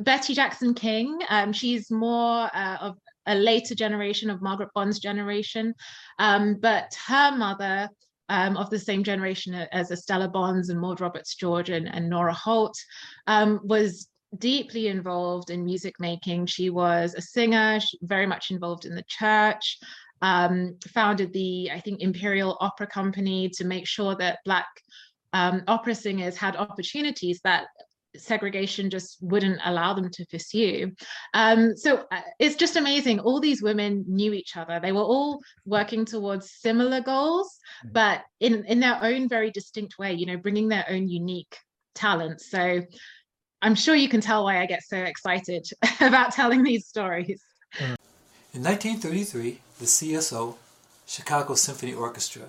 Betty 0.00 0.34
Jackson 0.34 0.74
King, 0.74 1.18
um, 1.28 1.52
she's 1.52 1.90
more 1.90 2.50
uh, 2.54 2.76
of 2.80 2.96
a 3.26 3.34
later 3.34 3.74
generation 3.74 4.30
of 4.30 4.40
Margaret 4.40 4.70
Bond's 4.74 5.00
generation, 5.00 5.74
um, 6.18 6.56
but 6.60 6.96
her 7.06 7.36
mother 7.36 7.88
um, 8.28 8.56
of 8.56 8.70
the 8.70 8.78
same 8.78 9.02
generation 9.04 9.54
as 9.54 9.90
Estella 9.90 10.28
Bonds 10.28 10.68
and 10.68 10.80
Maud 10.80 11.00
Roberts 11.00 11.34
George 11.34 11.70
and, 11.70 11.88
and 11.92 12.08
Nora 12.08 12.34
Holt, 12.34 12.76
um, 13.26 13.60
was 13.62 14.08
deeply 14.38 14.88
involved 14.88 15.50
in 15.50 15.64
music 15.64 15.94
making. 16.00 16.46
She 16.46 16.70
was 16.70 17.14
a 17.14 17.22
singer, 17.22 17.78
very 18.02 18.26
much 18.26 18.50
involved 18.50 18.84
in 18.84 18.94
the 18.94 19.04
church, 19.08 19.78
um, 20.22 20.76
founded 20.88 21.32
the, 21.32 21.70
I 21.72 21.80
think, 21.80 22.00
Imperial 22.00 22.56
Opera 22.60 22.86
Company 22.86 23.48
to 23.50 23.64
make 23.64 23.86
sure 23.86 24.14
that 24.16 24.40
Black 24.44 24.66
um, 25.32 25.62
opera 25.68 25.94
singers 25.94 26.36
had 26.36 26.56
opportunities 26.56 27.40
that 27.44 27.66
segregation 28.18 28.90
just 28.90 29.18
wouldn't 29.20 29.60
allow 29.64 29.94
them 29.94 30.10
to 30.10 30.26
pursue. 30.26 30.92
Um, 31.34 31.76
so 31.76 32.04
uh, 32.10 32.20
it's 32.38 32.56
just 32.56 32.76
amazing. 32.76 33.20
All 33.20 33.40
these 33.40 33.62
women 33.62 34.04
knew 34.08 34.32
each 34.32 34.56
other. 34.56 34.80
They 34.80 34.92
were 34.92 35.02
all 35.02 35.40
working 35.64 36.04
towards 36.04 36.50
similar 36.50 37.00
goals, 37.00 37.58
mm. 37.86 37.92
but 37.92 38.22
in 38.40 38.64
in 38.64 38.80
their 38.80 39.02
own 39.02 39.28
very 39.28 39.50
distinct 39.50 39.98
way. 39.98 40.12
You 40.12 40.26
know, 40.26 40.36
bringing 40.36 40.68
their 40.68 40.86
own 40.88 41.08
unique 41.08 41.56
talents. 41.94 42.50
So 42.50 42.82
I'm 43.62 43.74
sure 43.74 43.94
you 43.94 44.08
can 44.08 44.20
tell 44.20 44.44
why 44.44 44.60
I 44.60 44.66
get 44.66 44.82
so 44.82 44.98
excited 44.98 45.66
about 46.00 46.32
telling 46.32 46.62
these 46.62 46.86
stories. 46.86 47.42
In 47.80 48.62
1933, 48.62 49.60
the 49.78 49.84
CSO, 49.84 50.54
Chicago 51.06 51.54
Symphony 51.54 51.92
Orchestra, 51.92 52.44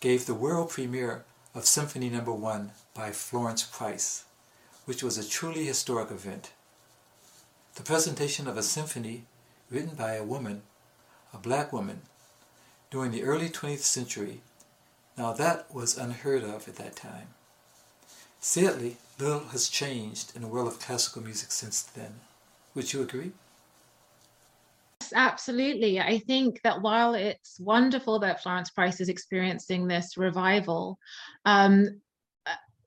gave 0.00 0.26
the 0.26 0.34
world 0.34 0.70
premiere 0.70 1.24
of 1.54 1.66
Symphony 1.66 2.08
Number 2.08 2.30
no. 2.30 2.36
1 2.36 2.70
by 2.94 3.10
Florence 3.10 3.62
Price 3.62 4.24
which 4.88 5.02
was 5.02 5.18
a 5.18 5.28
truly 5.28 5.66
historic 5.66 6.10
event. 6.10 6.52
The 7.74 7.82
presentation 7.82 8.48
of 8.48 8.56
a 8.56 8.62
symphony 8.62 9.24
written 9.70 9.94
by 9.94 10.14
a 10.14 10.24
woman, 10.24 10.62
a 11.30 11.36
black 11.36 11.74
woman, 11.74 12.00
during 12.90 13.10
the 13.10 13.22
early 13.22 13.50
20th 13.50 13.80
century, 13.80 14.40
now 15.18 15.34
that 15.34 15.74
was 15.74 15.98
unheard 15.98 16.42
of 16.42 16.66
at 16.66 16.76
that 16.76 16.96
time. 16.96 17.28
Sadly, 18.40 18.96
little 19.18 19.48
has 19.48 19.68
changed 19.68 20.34
in 20.34 20.40
the 20.40 20.48
world 20.48 20.68
of 20.68 20.80
classical 20.80 21.20
music 21.20 21.52
since 21.52 21.82
then. 21.82 22.20
Would 22.74 22.94
you 22.94 23.02
agree? 23.02 23.32
Yes, 25.02 25.12
absolutely. 25.14 26.00
I 26.00 26.18
think 26.20 26.62
that 26.62 26.80
while 26.80 27.12
it's 27.12 27.60
wonderful 27.60 28.20
that 28.20 28.42
Florence 28.42 28.70
Price 28.70 29.02
is 29.02 29.10
experiencing 29.10 29.86
this 29.86 30.16
revival, 30.16 30.98
um, 31.44 32.00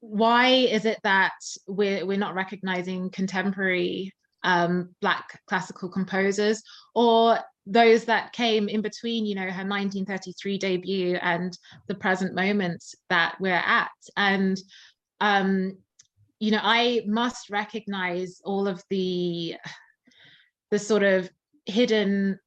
why 0.02 0.48
is 0.48 0.86
it 0.86 1.00
that 1.04 1.34
we're 1.68 2.06
we're 2.06 2.18
not 2.18 2.36
recognizing 2.36 3.10
contemporary 3.12 4.14
um, 4.44 4.90
black 5.00 5.40
classical 5.48 5.90
composers 5.90 6.62
or 6.96 7.40
those 7.68 8.06
that 8.06 8.34
came 8.34 8.68
in 8.68 8.82
between 8.82 9.26
you 9.26 9.36
know 9.36 9.44
her 9.44 9.48
1933 9.64 10.58
debut 10.58 11.16
and 11.22 11.58
the 11.88 11.96
present 11.96 12.34
moment 12.36 12.84
that 13.10 13.36
we're 13.40 13.54
at? 13.54 13.92
And 14.18 14.60
um 15.22 15.78
you 16.40 16.52
know 16.52 16.60
i 16.62 17.02
must 17.06 17.50
recognize 17.52 18.42
all 18.44 18.68
of 18.68 18.84
the 18.90 19.56
the 20.72 20.80
sort 20.80 21.04
of 21.04 21.30
hidden 21.68 22.40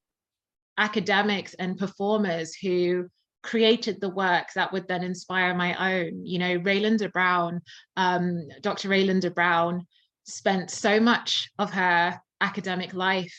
academics 0.77 1.55
and 1.55 1.79
performers 1.79 2.55
who 2.55 3.09
created 3.45 4.01
the 4.01 4.09
work 4.09 4.49
that 4.55 4.73
would 4.73 4.89
then 4.89 5.05
inspire 5.05 5.55
my 5.55 5.93
own. 5.93 6.27
You 6.27 6.39
know, 6.39 6.55
Rae 6.57 6.81
Linda 6.81 7.09
Brown, 7.11 7.61
um, 7.97 8.49
Dr. 8.63 8.89
Rae 8.89 9.05
Linda 9.05 9.31
Brown 9.31 9.87
spent 10.25 10.71
so 10.71 10.99
much 10.99 11.51
of 11.59 11.71
her 11.71 12.19
academic 12.41 12.95
life 12.95 13.35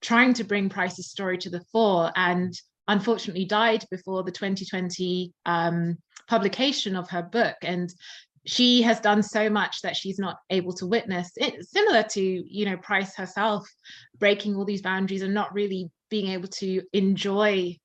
trying 0.00 0.32
to 0.34 0.44
bring 0.44 0.70
Price's 0.70 1.10
story 1.10 1.36
to 1.38 1.50
the 1.50 1.62
fore 1.70 2.10
and 2.16 2.54
unfortunately 2.88 3.44
died 3.44 3.84
before 3.90 4.24
the 4.24 4.32
2020 4.32 5.32
um, 5.44 5.98
publication 6.26 6.96
of 6.96 7.08
her 7.10 7.22
book. 7.22 7.56
And 7.62 7.92
she 8.46 8.80
has 8.82 8.98
done 9.00 9.22
so 9.22 9.50
much 9.50 9.82
that 9.82 9.94
she's 9.94 10.18
not 10.18 10.38
able 10.48 10.72
to 10.72 10.86
witness 10.86 11.30
it 11.36 11.62
similar 11.68 12.02
to 12.02 12.22
you 12.22 12.64
know 12.64 12.78
price 12.78 13.14
herself 13.14 13.68
breaking 14.18 14.56
all 14.56 14.64
these 14.64 14.80
boundaries 14.80 15.20
and 15.20 15.34
not 15.34 15.52
really 15.52 15.90
being 16.08 16.28
able 16.28 16.48
to 16.48 16.80
enjoy 16.94 17.76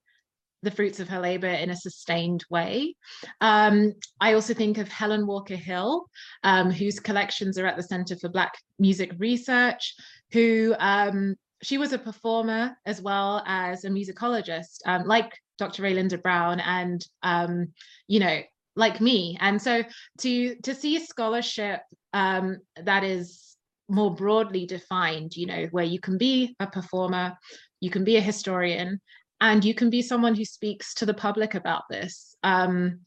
the 0.65 0.71
fruits 0.71 0.99
of 0.99 1.07
her 1.07 1.21
labor 1.21 1.47
in 1.47 1.69
a 1.69 1.75
sustained 1.75 2.43
way. 2.49 2.95
Um, 3.39 3.93
I 4.19 4.33
also 4.33 4.53
think 4.53 4.77
of 4.77 4.89
Helen 4.89 5.25
Walker 5.25 5.55
Hill, 5.55 6.09
um, 6.43 6.71
whose 6.71 6.99
collections 6.99 7.57
are 7.57 7.67
at 7.67 7.77
the 7.77 7.83
Center 7.83 8.17
for 8.17 8.27
Black 8.27 8.57
Music 8.77 9.13
Research, 9.17 9.95
who 10.33 10.75
um, 10.79 11.35
she 11.61 11.77
was 11.77 11.93
a 11.93 11.99
performer 11.99 12.75
as 12.85 13.01
well 13.01 13.43
as 13.45 13.85
a 13.85 13.89
musicologist, 13.89 14.79
um, 14.85 15.05
like 15.05 15.31
Dr. 15.57 15.83
Rae 15.83 15.93
Linda 15.93 16.17
Brown, 16.17 16.59
and 16.59 17.05
um, 17.23 17.67
you 18.07 18.19
know, 18.19 18.41
like 18.75 18.99
me. 18.99 19.37
And 19.39 19.61
so 19.61 19.83
to 20.19 20.55
to 20.55 20.75
see 20.75 20.99
scholarship 20.99 21.81
um, 22.13 22.57
that 22.83 23.03
is 23.03 23.55
more 23.87 24.13
broadly 24.13 24.65
defined, 24.65 25.35
you 25.35 25.45
know, 25.45 25.67
where 25.71 25.85
you 25.85 25.99
can 25.99 26.17
be 26.17 26.55
a 26.59 26.67
performer, 26.67 27.37
you 27.79 27.89
can 27.89 28.03
be 28.03 28.17
a 28.17 28.21
historian, 28.21 28.99
and 29.41 29.63
you 29.65 29.73
can 29.73 29.89
be 29.89 30.01
someone 30.01 30.35
who 30.35 30.45
speaks 30.45 30.93
to 30.95 31.05
the 31.05 31.13
public 31.13 31.55
about 31.55 31.83
this 31.89 32.35
um, 32.43 32.99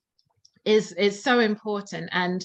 is 0.64 0.92
is 0.92 1.23
so 1.23 1.40
important. 1.40 2.08
And 2.12 2.44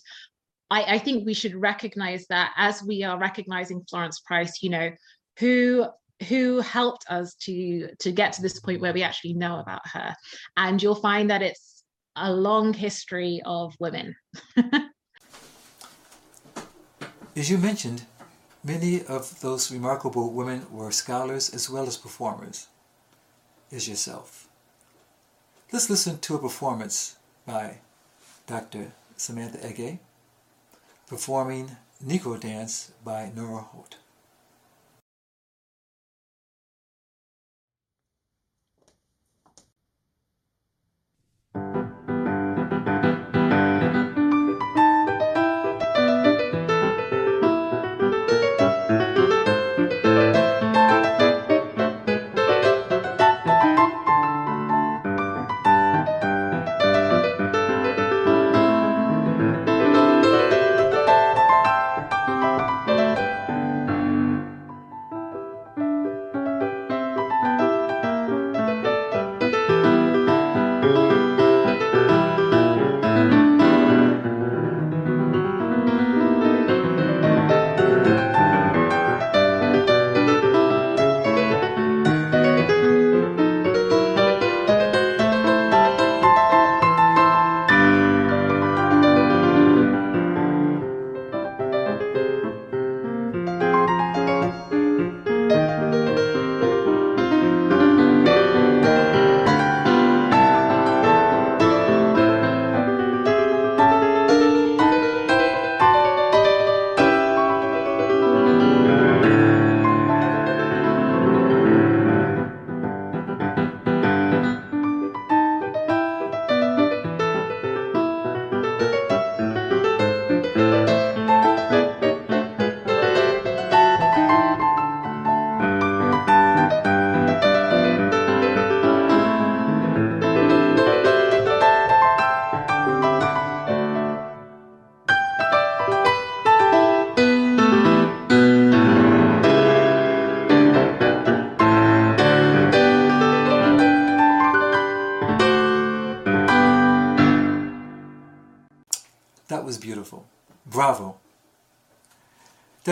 I, 0.70 0.96
I 0.96 1.00
think 1.00 1.25
we 1.25 1.34
should 1.34 1.56
recognize 1.56 2.25
that 2.28 2.54
as 2.56 2.82
we 2.84 3.04
are 3.04 3.20
recognizing 3.20 3.84
Florence 3.90 4.20
Price, 4.22 4.63
you 4.63 4.70
know, 4.70 4.92
who 5.40 5.86
who 6.30 6.62
helped 6.62 7.06
us 7.10 7.36
to 7.36 7.90
to 8.00 8.12
get 8.12 8.34
to 8.34 8.42
this 8.42 8.60
point 8.60 8.82
where 8.82 8.94
we 8.94 9.04
actually 9.04 9.34
know 9.34 9.60
about 9.60 9.82
her. 9.92 10.16
And 10.56 10.82
you'll 10.82 10.96
find 10.96 11.30
that 11.30 11.42
it's 11.42 11.84
a 12.16 12.32
long 12.32 12.74
history 12.74 13.42
of 13.46 13.74
women. 13.80 14.16
As 17.36 17.50
you 17.50 17.58
mentioned 17.58 18.06
many 18.63 19.04
of 19.06 19.42
those 19.42 19.72
remarkable 19.72 20.32
women 20.32 20.66
were 20.72 20.92
scholars 20.92 21.54
as 21.54 21.70
well 21.70 21.86
as 21.86 21.98
performers 21.98 22.68
is 23.74 23.89
yourself. 23.89 24.48
Let's 25.72 25.89
listen 25.89 26.20
to 26.20 26.36
a 26.36 26.39
performance 26.39 27.15
by 27.46 27.80
Dr. 28.46 28.92
Samantha 29.18 29.58
Ege 29.68 29.98
performing 31.08 31.75
Negro 32.06 32.39
Dance 32.39 32.92
by 33.03 33.32
Nora 33.36 33.62
Holt. 33.62 33.98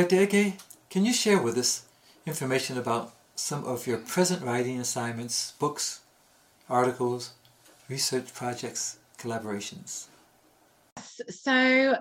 Dr. 0.01 0.25
Ege, 0.25 0.53
can 0.89 1.05
you 1.05 1.13
share 1.13 1.39
with 1.39 1.55
us 1.59 1.85
information 2.25 2.75
about 2.75 3.13
some 3.35 3.63
of 3.65 3.85
your 3.85 3.99
present 3.99 4.41
writing 4.41 4.79
assignments, 4.79 5.51
books, 5.59 5.99
articles, 6.67 7.33
research 7.87 8.33
projects, 8.33 8.97
collaborations? 9.19 10.07
So 11.29 11.97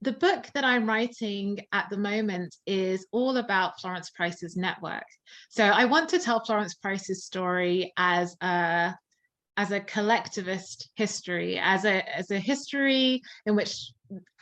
the 0.00 0.12
book 0.12 0.46
that 0.54 0.62
I'm 0.62 0.88
writing 0.88 1.58
at 1.72 1.90
the 1.90 1.96
moment 1.96 2.54
is 2.66 3.04
all 3.10 3.36
about 3.36 3.80
Florence 3.80 4.10
Price's 4.10 4.56
network. 4.56 5.08
So 5.48 5.64
I 5.64 5.86
want 5.86 6.08
to 6.10 6.20
tell 6.20 6.44
Florence 6.44 6.74
Price's 6.74 7.24
story 7.24 7.92
as 7.96 8.36
a 8.40 8.94
as 9.56 9.72
a 9.72 9.80
collectivist 9.80 10.88
history, 10.94 11.58
as 11.58 11.84
a 11.84 12.16
as 12.16 12.30
a 12.30 12.38
history 12.38 13.22
in 13.44 13.56
which 13.56 13.90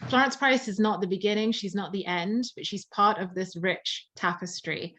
Florence 0.06 0.36
Price 0.36 0.68
is 0.68 0.78
not 0.78 1.00
the 1.00 1.06
beginning, 1.06 1.52
she's 1.52 1.74
not 1.74 1.92
the 1.92 2.06
end, 2.06 2.44
but 2.56 2.64
she's 2.64 2.86
part 2.86 3.18
of 3.18 3.34
this 3.34 3.56
rich 3.56 4.06
tapestry. 4.16 4.94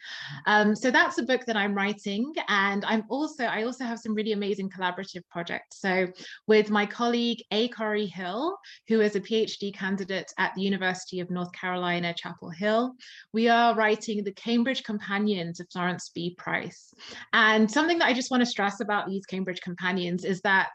Um, 0.46 0.76
so 0.76 0.92
that's 0.92 1.18
a 1.18 1.24
book 1.24 1.46
that 1.46 1.56
I'm 1.56 1.74
writing. 1.74 2.34
And 2.48 2.84
I'm 2.86 3.04
also, 3.10 3.46
I 3.46 3.64
also 3.64 3.86
have 3.86 4.00
some 4.00 4.14
really 4.14 4.34
amazing 4.34 4.70
collaborative 4.70 5.24
projects. 5.32 5.80
So 5.80 6.08
with 6.48 6.70
my 6.70 6.86
colleague 6.86 7.44
A. 7.52 7.70
Kori 7.70 8.06
Hill, 8.06 8.58
who 8.88 9.02
is 9.02 9.16
a 9.16 9.22
PhD 9.22 9.74
candidate 9.74 10.32
at 10.38 10.54
the 10.56 10.62
University 10.62 11.20
of 11.20 11.30
North 11.30 11.52
Carolina, 11.54 12.14
Chapel 12.14 12.50
Hill, 12.50 12.94
we 13.34 13.48
are 13.48 13.76
writing 13.76 14.24
the 14.24 14.34
Cambridge 14.34 14.84
Companion 14.84 15.54
to 15.54 15.66
Florence 15.72 16.12
B. 16.14 16.36
Price. 16.38 16.94
And 17.34 17.70
something 17.70 18.00
that 18.00 18.08
I 18.08 18.14
just 18.14 18.32
want 18.32 18.42
to 18.42 18.46
stress 18.46 18.82
about 18.82 19.08
these 19.08 19.26
Cambridge 19.26 19.62
Companions 19.62 20.26
is 20.26 20.42
that 20.42 20.72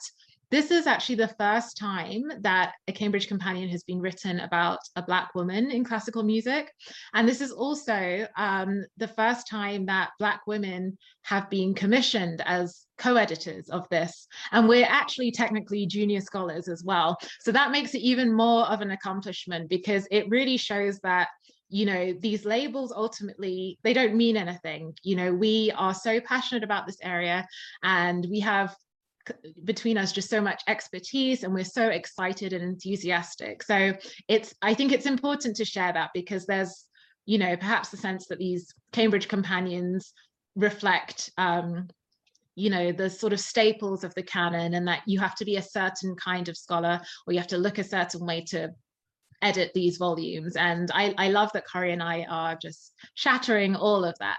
this 0.55 0.71
is 0.71 0.87
actually 0.87 1.17
the 1.17 1.35
first 1.37 1.77
time 1.77 2.31
that 2.43 2.75
a 2.87 2.93
Cambridge 2.93 3.27
Companion 3.27 3.69
has 3.71 3.83
been 3.83 4.01
written 4.01 4.39
about 4.39 4.79
a 4.95 5.03
Black 5.03 5.35
woman 5.35 5.73
in 5.73 5.85
classical 5.85 6.23
music. 6.23 6.71
And 7.13 7.29
this 7.29 7.41
is 7.41 7.51
also 7.51 8.25
um, 8.37 8.85
the 8.97 9.09
first 9.09 9.49
time 9.49 9.87
that 9.87 10.11
Black 10.21 10.43
women 10.47 10.97
have 11.23 11.51
been 11.51 11.75
commissioned 11.75 12.41
as 12.47 12.87
co-editors 12.99 13.69
of 13.69 13.89
this. 13.89 14.29
And 14.53 14.69
we're 14.69 14.87
actually 14.89 15.33
technically 15.33 15.87
junior 15.87 16.21
scholars 16.21 16.69
as 16.69 16.85
well. 16.85 17.19
So 17.41 17.51
that 17.51 17.73
makes 17.73 17.95
it 17.95 18.03
even 18.03 18.33
more 18.33 18.65
of 18.67 18.81
an 18.81 18.93
accomplishment 18.93 19.69
because 19.69 20.07
it 20.13 20.29
really 20.29 20.57
shows 20.57 21.01
that 21.01 21.29
you 21.71 21.87
know 21.87 22.13
these 22.21 22.45
labels 22.45 22.93
ultimately 22.95 23.79
they 23.83 23.95
don't 23.95 24.15
mean 24.15 24.37
anything 24.37 24.93
you 25.03 25.17
know 25.17 25.33
we 25.33 25.73
are 25.77 25.95
so 25.95 26.21
passionate 26.21 26.63
about 26.63 26.87
this 26.87 26.99
area 27.03 27.47
and 27.83 28.27
we 28.31 28.39
have 28.39 28.77
between 29.65 29.99
us 29.99 30.13
just 30.13 30.31
so 30.31 30.41
much 30.41 30.63
expertise 30.69 31.43
and 31.45 31.53
we're 31.53 31.65
so 31.65 31.89
excited 31.89 32.53
and 32.53 32.63
enthusiastic. 32.63 33.63
So 33.63 33.95
it's 34.29 34.55
i 34.63 34.75
think 34.75 34.93
it's 34.93 35.07
important 35.07 35.57
to 35.57 35.65
share 35.65 35.93
that 35.93 36.11
because 36.15 36.47
there's 36.47 36.85
you 37.27 37.39
know 37.39 37.57
perhaps 37.57 37.89
the 37.89 37.97
sense 37.97 38.27
that 38.27 38.39
these 38.39 38.73
cambridge 38.93 39.29
companions 39.29 40.13
reflect 40.57 41.31
um 41.39 41.89
you 42.55 42.71
know 42.71 42.93
the 42.93 43.11
sort 43.11 43.33
of 43.33 43.41
staples 43.41 44.05
of 44.05 44.15
the 44.15 44.23
canon 44.23 44.75
and 44.75 44.87
that 44.87 45.03
you 45.07 45.19
have 45.19 45.35
to 45.35 45.45
be 45.45 45.57
a 45.57 45.63
certain 45.63 46.15
kind 46.17 46.49
of 46.49 46.57
scholar 46.57 47.01
or 47.27 47.33
you 47.33 47.39
have 47.39 47.49
to 47.49 47.59
look 47.59 47.79
a 47.79 47.85
certain 47.85 48.25
way 48.25 48.43
to 48.43 48.71
edit 49.45 49.71
these 49.75 49.99
volumes. 49.99 50.57
And 50.57 50.91
I, 50.93 51.15
I 51.19 51.29
love 51.29 51.51
that 51.53 51.65
Kori 51.71 51.93
and 51.93 52.03
I 52.03 52.27
are 52.29 52.57
just 52.57 52.95
shattering 53.15 53.77
all 53.77 54.05
of 54.05 54.17
that. 54.19 54.39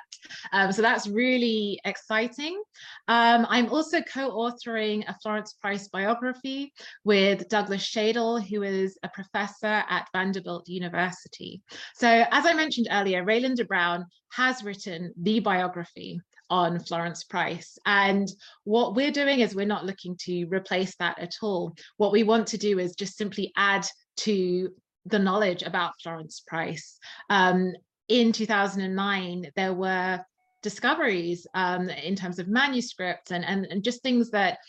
Um, 0.52 0.72
so 0.72 0.82
that's 0.82 1.08
really 1.08 1.80
exciting. 1.86 2.62
Um, 3.08 3.46
I'm 3.48 3.70
also 3.70 4.02
co-authoring 4.02 5.08
a 5.08 5.16
Florence 5.22 5.54
Price 5.54 5.88
biography 5.88 6.74
with 7.04 7.48
Douglas 7.48 7.84
Shadle, 7.84 8.44
who 8.44 8.64
is 8.64 8.98
a 9.04 9.10
professor 9.10 9.84
at 9.88 10.08
Vanderbilt 10.14 10.68
University. 10.68 11.62
So 11.96 12.08
as 12.32 12.46
I 12.46 12.54
mentioned 12.54 12.88
earlier, 12.92 13.24
Rae 13.24 13.40
Linda 13.40 13.66
Brown 13.66 14.06
has 14.32 14.64
written 14.64 15.14
the 15.22 15.40
biography 15.40 16.20
on 16.50 16.80
Florence 16.80 17.24
Price. 17.24 17.78
And 17.86 18.28
what 18.64 18.96
we're 18.96 19.12
doing 19.12 19.40
is 19.40 19.56
we're 19.56 19.66
not 19.66 19.86
looking 19.86 20.16
to 20.22 20.46
replace 20.46 20.96
that 20.98 21.20
at 21.20 21.36
all. 21.42 21.76
What 21.98 22.12
we 22.12 22.24
want 22.24 22.48
to 22.48 22.58
do 22.58 22.80
is 22.80 22.96
just 22.96 23.18
simply 23.18 23.52
add 23.58 23.86
to 24.18 24.70
the 25.06 25.20
knowledge 25.20 25.64
about 25.64 25.94
Florence 26.02 26.42
Price. 26.46 26.98
Um, 27.30 27.74
in 28.08 28.32
2009, 28.32 29.52
there 29.56 29.74
were 29.74 30.24
discoveries 30.62 31.46
um, 31.54 31.90
in 31.90 32.16
terms 32.16 32.40
of 32.40 32.48
manuscripts 32.48 33.32
and, 33.32 33.46
and, 33.46 33.66
and 33.66 33.84
just 33.84 34.02
things 34.02 34.32
that 34.32 34.60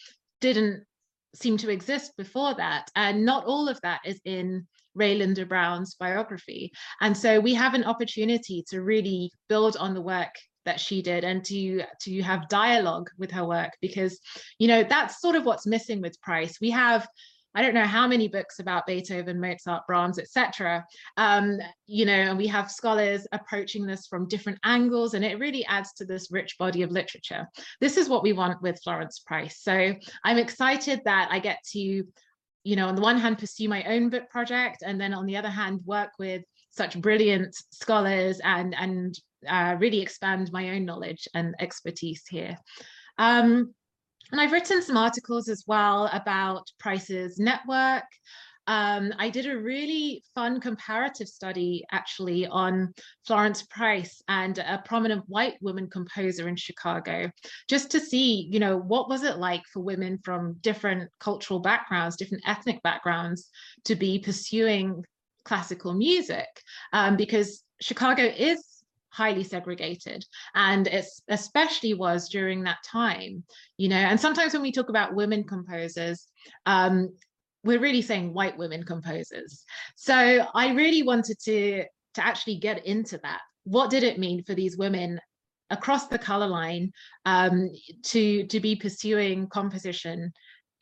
didn't 0.40 0.84
seem 1.34 1.56
to 1.58 1.70
exist 1.70 2.12
before 2.16 2.54
that. 2.54 2.90
And 2.94 3.24
not 3.24 3.44
all 3.44 3.68
of 3.68 3.80
that 3.82 4.00
is 4.04 4.20
in 4.24 4.66
Rae 4.94 5.14
Linda 5.14 5.44
Brown's 5.44 5.94
biography. 5.94 6.72
And 7.00 7.16
so 7.16 7.40
we 7.40 7.54
have 7.54 7.74
an 7.74 7.84
opportunity 7.84 8.64
to 8.70 8.82
really 8.82 9.30
build 9.48 9.76
on 9.76 9.94
the 9.94 10.00
work 10.00 10.34
that 10.64 10.80
she 10.80 11.00
did 11.00 11.24
and 11.24 11.44
to 11.44 11.82
to 12.00 12.22
have 12.22 12.48
dialogue 12.48 13.08
with 13.16 13.30
her 13.30 13.44
work 13.44 13.70
because 13.80 14.18
you 14.58 14.66
know 14.66 14.82
that's 14.82 15.20
sort 15.20 15.36
of 15.36 15.46
what's 15.46 15.64
missing 15.64 16.02
with 16.02 16.20
price 16.20 16.58
we 16.60 16.70
have 16.70 17.06
I 17.56 17.62
don't 17.62 17.74
know 17.74 17.86
how 17.86 18.06
many 18.06 18.28
books 18.28 18.58
about 18.58 18.86
Beethoven, 18.86 19.40
Mozart, 19.40 19.86
Brahms, 19.86 20.18
etc. 20.18 20.84
Um, 21.16 21.58
you 21.86 22.04
know, 22.04 22.12
and 22.12 22.36
we 22.36 22.46
have 22.48 22.70
scholars 22.70 23.26
approaching 23.32 23.86
this 23.86 24.06
from 24.06 24.28
different 24.28 24.58
angles, 24.62 25.14
and 25.14 25.24
it 25.24 25.38
really 25.38 25.64
adds 25.64 25.94
to 25.94 26.04
this 26.04 26.30
rich 26.30 26.58
body 26.58 26.82
of 26.82 26.90
literature. 26.90 27.48
This 27.80 27.96
is 27.96 28.10
what 28.10 28.22
we 28.22 28.34
want 28.34 28.60
with 28.60 28.78
Florence 28.84 29.20
Price. 29.20 29.62
So 29.62 29.94
I'm 30.22 30.36
excited 30.36 31.00
that 31.06 31.28
I 31.30 31.38
get 31.38 31.58
to, 31.72 31.78
you 31.78 32.76
know, 32.76 32.88
on 32.88 32.94
the 32.94 33.00
one 33.00 33.16
hand, 33.16 33.38
pursue 33.38 33.70
my 33.70 33.82
own 33.84 34.10
book 34.10 34.28
project, 34.28 34.82
and 34.84 35.00
then 35.00 35.14
on 35.14 35.24
the 35.24 35.38
other 35.38 35.48
hand, 35.48 35.80
work 35.86 36.10
with 36.18 36.42
such 36.70 37.00
brilliant 37.00 37.56
scholars 37.70 38.38
and 38.44 38.74
and 38.74 39.18
uh, 39.48 39.76
really 39.78 40.02
expand 40.02 40.52
my 40.52 40.70
own 40.70 40.84
knowledge 40.84 41.26
and 41.32 41.54
expertise 41.58 42.24
here. 42.28 42.58
Um, 43.16 43.74
and 44.32 44.40
I've 44.40 44.52
written 44.52 44.82
some 44.82 44.96
articles 44.96 45.48
as 45.48 45.64
well 45.66 46.08
about 46.12 46.70
Price's 46.78 47.38
network. 47.38 48.04
Um, 48.68 49.12
I 49.18 49.30
did 49.30 49.46
a 49.46 49.56
really 49.56 50.24
fun 50.34 50.60
comparative 50.60 51.28
study 51.28 51.84
actually 51.92 52.48
on 52.48 52.92
Florence 53.24 53.62
Price 53.62 54.20
and 54.28 54.58
a 54.58 54.82
prominent 54.84 55.22
white 55.28 55.54
woman 55.60 55.88
composer 55.88 56.48
in 56.48 56.56
Chicago, 56.56 57.30
just 57.68 57.90
to 57.92 58.00
see, 58.00 58.48
you 58.50 58.58
know, 58.58 58.76
what 58.76 59.08
was 59.08 59.22
it 59.22 59.38
like 59.38 59.62
for 59.72 59.80
women 59.80 60.18
from 60.24 60.54
different 60.62 61.08
cultural 61.20 61.60
backgrounds, 61.60 62.16
different 62.16 62.42
ethnic 62.46 62.82
backgrounds 62.82 63.50
to 63.84 63.94
be 63.94 64.18
pursuing 64.18 65.04
classical 65.44 65.94
music, 65.94 66.48
um, 66.92 67.16
because 67.16 67.62
Chicago 67.80 68.24
is 68.24 68.75
highly 69.16 69.42
segregated 69.42 70.24
and 70.54 70.86
it 70.88 71.06
especially 71.28 71.94
was 71.94 72.28
during 72.28 72.62
that 72.62 72.76
time 72.84 73.42
you 73.78 73.88
know 73.88 73.96
and 73.96 74.20
sometimes 74.20 74.52
when 74.52 74.62
we 74.62 74.70
talk 74.70 74.90
about 74.90 75.14
women 75.14 75.42
composers 75.42 76.26
um, 76.66 77.08
we're 77.64 77.80
really 77.80 78.02
saying 78.02 78.34
white 78.34 78.56
women 78.58 78.82
composers 78.82 79.64
so 79.96 80.46
i 80.54 80.72
really 80.72 81.02
wanted 81.02 81.38
to 81.38 81.82
to 82.12 82.24
actually 82.24 82.56
get 82.56 82.84
into 82.84 83.18
that 83.22 83.40
what 83.64 83.90
did 83.90 84.02
it 84.02 84.18
mean 84.18 84.42
for 84.44 84.54
these 84.54 84.76
women 84.76 85.18
across 85.70 86.08
the 86.08 86.18
color 86.18 86.46
line 86.46 86.92
um, 87.24 87.70
to 88.02 88.46
to 88.46 88.60
be 88.60 88.76
pursuing 88.76 89.48
composition 89.48 90.32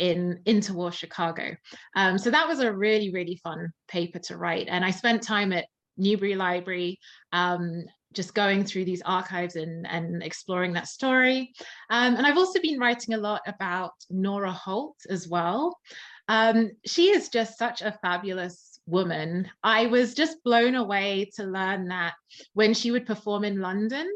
in 0.00 0.40
interwar 0.44 0.92
Chicago. 0.92 1.56
Um, 1.94 2.18
so 2.18 2.28
that 2.30 2.48
was 2.48 2.58
a 2.58 2.72
really, 2.72 3.12
really 3.12 3.36
fun 3.36 3.72
paper 3.86 4.18
to 4.20 4.36
write. 4.36 4.66
And 4.68 4.84
I 4.84 4.90
spent 4.90 5.22
time 5.22 5.52
at 5.52 5.66
Newberry 5.96 6.34
Library 6.34 6.98
um, 7.32 7.84
just 8.14 8.34
going 8.34 8.64
through 8.64 8.84
these 8.84 9.02
archives 9.02 9.56
and, 9.56 9.86
and 9.86 10.22
exploring 10.22 10.72
that 10.74 10.88
story. 10.88 11.52
Um, 11.90 12.16
and 12.16 12.26
I've 12.26 12.38
also 12.38 12.60
been 12.60 12.78
writing 12.78 13.14
a 13.14 13.18
lot 13.18 13.42
about 13.46 13.92
Nora 14.10 14.52
Holt 14.52 14.96
as 15.08 15.28
well. 15.28 15.78
Um, 16.28 16.70
she 16.86 17.10
is 17.10 17.28
just 17.28 17.58
such 17.58 17.82
a 17.82 17.98
fabulous 18.02 18.80
woman. 18.86 19.50
I 19.62 19.86
was 19.86 20.14
just 20.14 20.42
blown 20.44 20.74
away 20.74 21.30
to 21.36 21.44
learn 21.44 21.88
that 21.88 22.14
when 22.54 22.74
she 22.74 22.90
would 22.90 23.06
perform 23.06 23.44
in 23.44 23.60
London, 23.60 24.10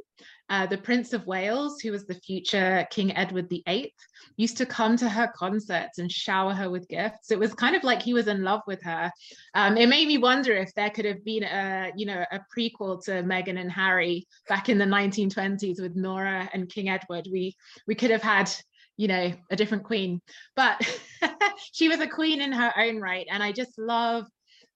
uh, 0.50 0.66
the 0.66 0.78
Prince 0.78 1.12
of 1.12 1.26
Wales, 1.26 1.80
who 1.80 1.92
was 1.92 2.06
the 2.06 2.14
future 2.14 2.87
King 2.90 3.14
Edward 3.16 3.48
VIII, 3.48 3.92
used 4.37 4.56
to 4.56 4.66
come 4.66 4.96
to 4.96 5.08
her 5.08 5.30
concerts 5.34 5.98
and 5.98 6.11
shower 6.11 6.54
her 6.54 6.70
with 6.70 6.88
gifts. 6.88 7.30
It 7.30 7.38
was 7.38 7.54
kind 7.54 7.76
of 7.76 7.84
like 7.84 8.02
he 8.02 8.14
was 8.14 8.28
in 8.28 8.42
love 8.42 8.62
with 8.66 8.82
her. 8.82 9.11
Um, 9.54 9.76
it 9.76 9.88
made 9.88 10.08
me 10.08 10.18
wonder 10.18 10.54
if 10.54 10.74
there 10.74 10.90
could 10.90 11.04
have 11.04 11.24
been 11.24 11.42
a, 11.42 11.92
you 11.96 12.06
know, 12.06 12.24
a 12.32 12.40
prequel 12.56 13.02
to 13.04 13.22
Meghan 13.22 13.61
and 13.61 13.70
Harry 13.70 14.26
back 14.48 14.68
in 14.68 14.78
the 14.78 14.84
1920s 14.84 15.80
with 15.80 15.96
Nora 15.96 16.48
and 16.52 16.68
King 16.68 16.88
Edward. 16.88 17.28
We 17.30 17.54
we 17.87 17.94
could 17.94 18.11
have 18.11 18.22
had 18.22 18.50
you 18.96 19.06
know 19.06 19.32
a 19.50 19.56
different 19.56 19.84
queen 19.84 20.20
but 20.56 20.76
she 21.72 21.88
was 21.88 22.00
a 22.00 22.06
queen 22.08 22.42
in 22.42 22.52
her 22.52 22.72
own 22.76 23.00
right 23.00 23.26
and 23.30 23.44
i 23.44 23.52
just 23.52 23.78
love 23.78 24.26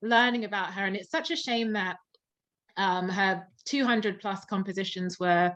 learning 0.00 0.44
about 0.44 0.72
her 0.72 0.85
and 0.85 0.96
it's 0.96 1.11
such 1.11 1.30
a 1.32 1.37
shame 1.37 1.72
that 1.72 1.96
um, 2.76 3.08
her 3.08 3.46
200 3.64 4.20
plus 4.20 4.44
compositions 4.44 5.18
were 5.20 5.52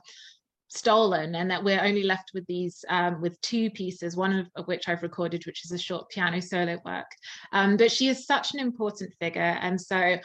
stolen 0.68 1.36
and 1.36 1.50
that 1.50 1.62
we're 1.62 1.82
only 1.82 2.02
left 2.02 2.32
with 2.34 2.44
these 2.46 2.84
um, 2.88 3.20
with 3.20 3.40
two 3.40 3.70
pieces 3.70 4.16
one 4.16 4.32
of, 4.32 4.46
of, 4.56 4.66
which 4.66 4.88
i've 4.88 5.02
recorded 5.02 5.44
which 5.46 5.64
is 5.64 5.70
a 5.70 5.78
short 5.78 6.08
piano 6.10 6.40
solo 6.40 6.76
work 6.84 7.06
um, 7.52 7.76
but 7.76 7.90
she 7.90 8.08
is 8.08 8.26
such 8.26 8.52
an 8.52 8.58
important 8.60 9.12
figure 9.20 9.56
and 9.60 9.80
so 9.80 10.16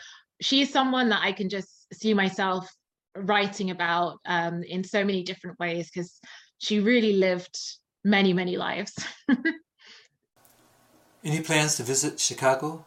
she 0.42 0.62
is 0.62 0.72
someone 0.72 1.10
that 1.10 1.22
i 1.24 1.32
can 1.32 1.48
just 1.48 1.86
see 1.94 2.14
myself 2.14 2.74
writing 3.16 3.72
about 3.72 4.18
um, 4.26 4.64
in 4.64 4.84
so 4.84 5.04
many 5.04 5.24
different 5.24 5.60
ways 5.60 5.90
because 5.90 6.20
she 6.58 6.80
really 6.80 7.14
lived 7.14 7.58
many, 8.04 8.34
many 8.34 8.58
lives. 8.58 8.94
Any 11.24 11.42
plans 11.42 11.76
to 11.76 11.84
visit 11.84 12.20
Chicago 12.20 12.84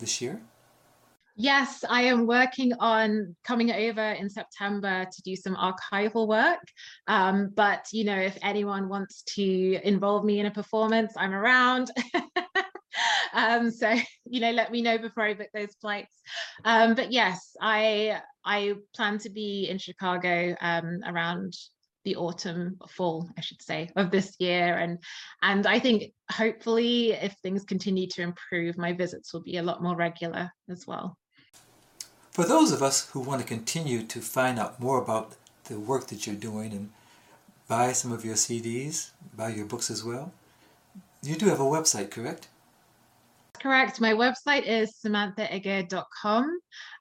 this 0.00 0.20
year? 0.20 0.40
Yes, 1.40 1.84
I 1.88 2.02
am 2.02 2.26
working 2.26 2.72
on 2.80 3.36
coming 3.44 3.70
over 3.70 4.02
in 4.02 4.28
September 4.28 5.04
to 5.04 5.22
do 5.22 5.36
some 5.36 5.54
archival 5.54 6.26
work. 6.26 6.58
Um, 7.06 7.52
but, 7.54 7.86
you 7.92 8.02
know, 8.02 8.18
if 8.18 8.36
anyone 8.42 8.88
wants 8.88 9.22
to 9.36 9.78
involve 9.86 10.24
me 10.24 10.40
in 10.40 10.46
a 10.46 10.50
performance, 10.50 11.12
I'm 11.16 11.32
around. 11.32 11.92
um, 13.34 13.70
so, 13.70 13.94
you 14.24 14.40
know, 14.40 14.50
let 14.50 14.72
me 14.72 14.82
know 14.82 14.98
before 14.98 15.22
I 15.22 15.34
book 15.34 15.46
those 15.54 15.76
flights. 15.80 16.16
Um, 16.64 16.96
but 16.96 17.12
yes, 17.12 17.54
I 17.62 18.20
I 18.44 18.74
plan 18.96 19.18
to 19.18 19.30
be 19.30 19.68
in 19.70 19.78
Chicago 19.78 20.56
um, 20.60 21.02
around 21.06 21.54
the 22.04 22.16
autumn 22.16 22.78
fall 22.88 23.28
i 23.36 23.40
should 23.40 23.60
say 23.60 23.90
of 23.96 24.10
this 24.10 24.36
year 24.38 24.78
and 24.78 24.98
and 25.42 25.66
i 25.66 25.78
think 25.80 26.04
hopefully 26.30 27.10
if 27.10 27.34
things 27.42 27.64
continue 27.64 28.06
to 28.06 28.22
improve 28.22 28.78
my 28.78 28.92
visits 28.92 29.34
will 29.34 29.42
be 29.42 29.56
a 29.56 29.62
lot 29.62 29.82
more 29.82 29.96
regular 29.96 30.48
as 30.70 30.86
well 30.86 31.18
for 32.38 32.44
those 32.44 32.70
of 32.70 32.84
us 32.84 33.10
who 33.10 33.18
want 33.18 33.40
to 33.40 33.46
continue 33.48 34.00
to 34.00 34.20
find 34.20 34.60
out 34.60 34.78
more 34.78 35.02
about 35.02 35.34
the 35.64 35.76
work 35.76 36.06
that 36.06 36.24
you're 36.24 36.36
doing 36.36 36.70
and 36.72 36.88
buy 37.66 37.90
some 37.90 38.12
of 38.12 38.24
your 38.24 38.36
CDs, 38.36 39.10
buy 39.36 39.48
your 39.48 39.66
books 39.66 39.90
as 39.90 40.04
well, 40.04 40.32
you 41.20 41.34
do 41.34 41.46
have 41.46 41.58
a 41.58 41.64
website, 41.64 42.12
correct? 42.12 42.46
Correct. 43.60 44.00
My 44.00 44.12
website 44.12 44.68
is 44.68 44.94
samanthaege.com. 45.04 46.44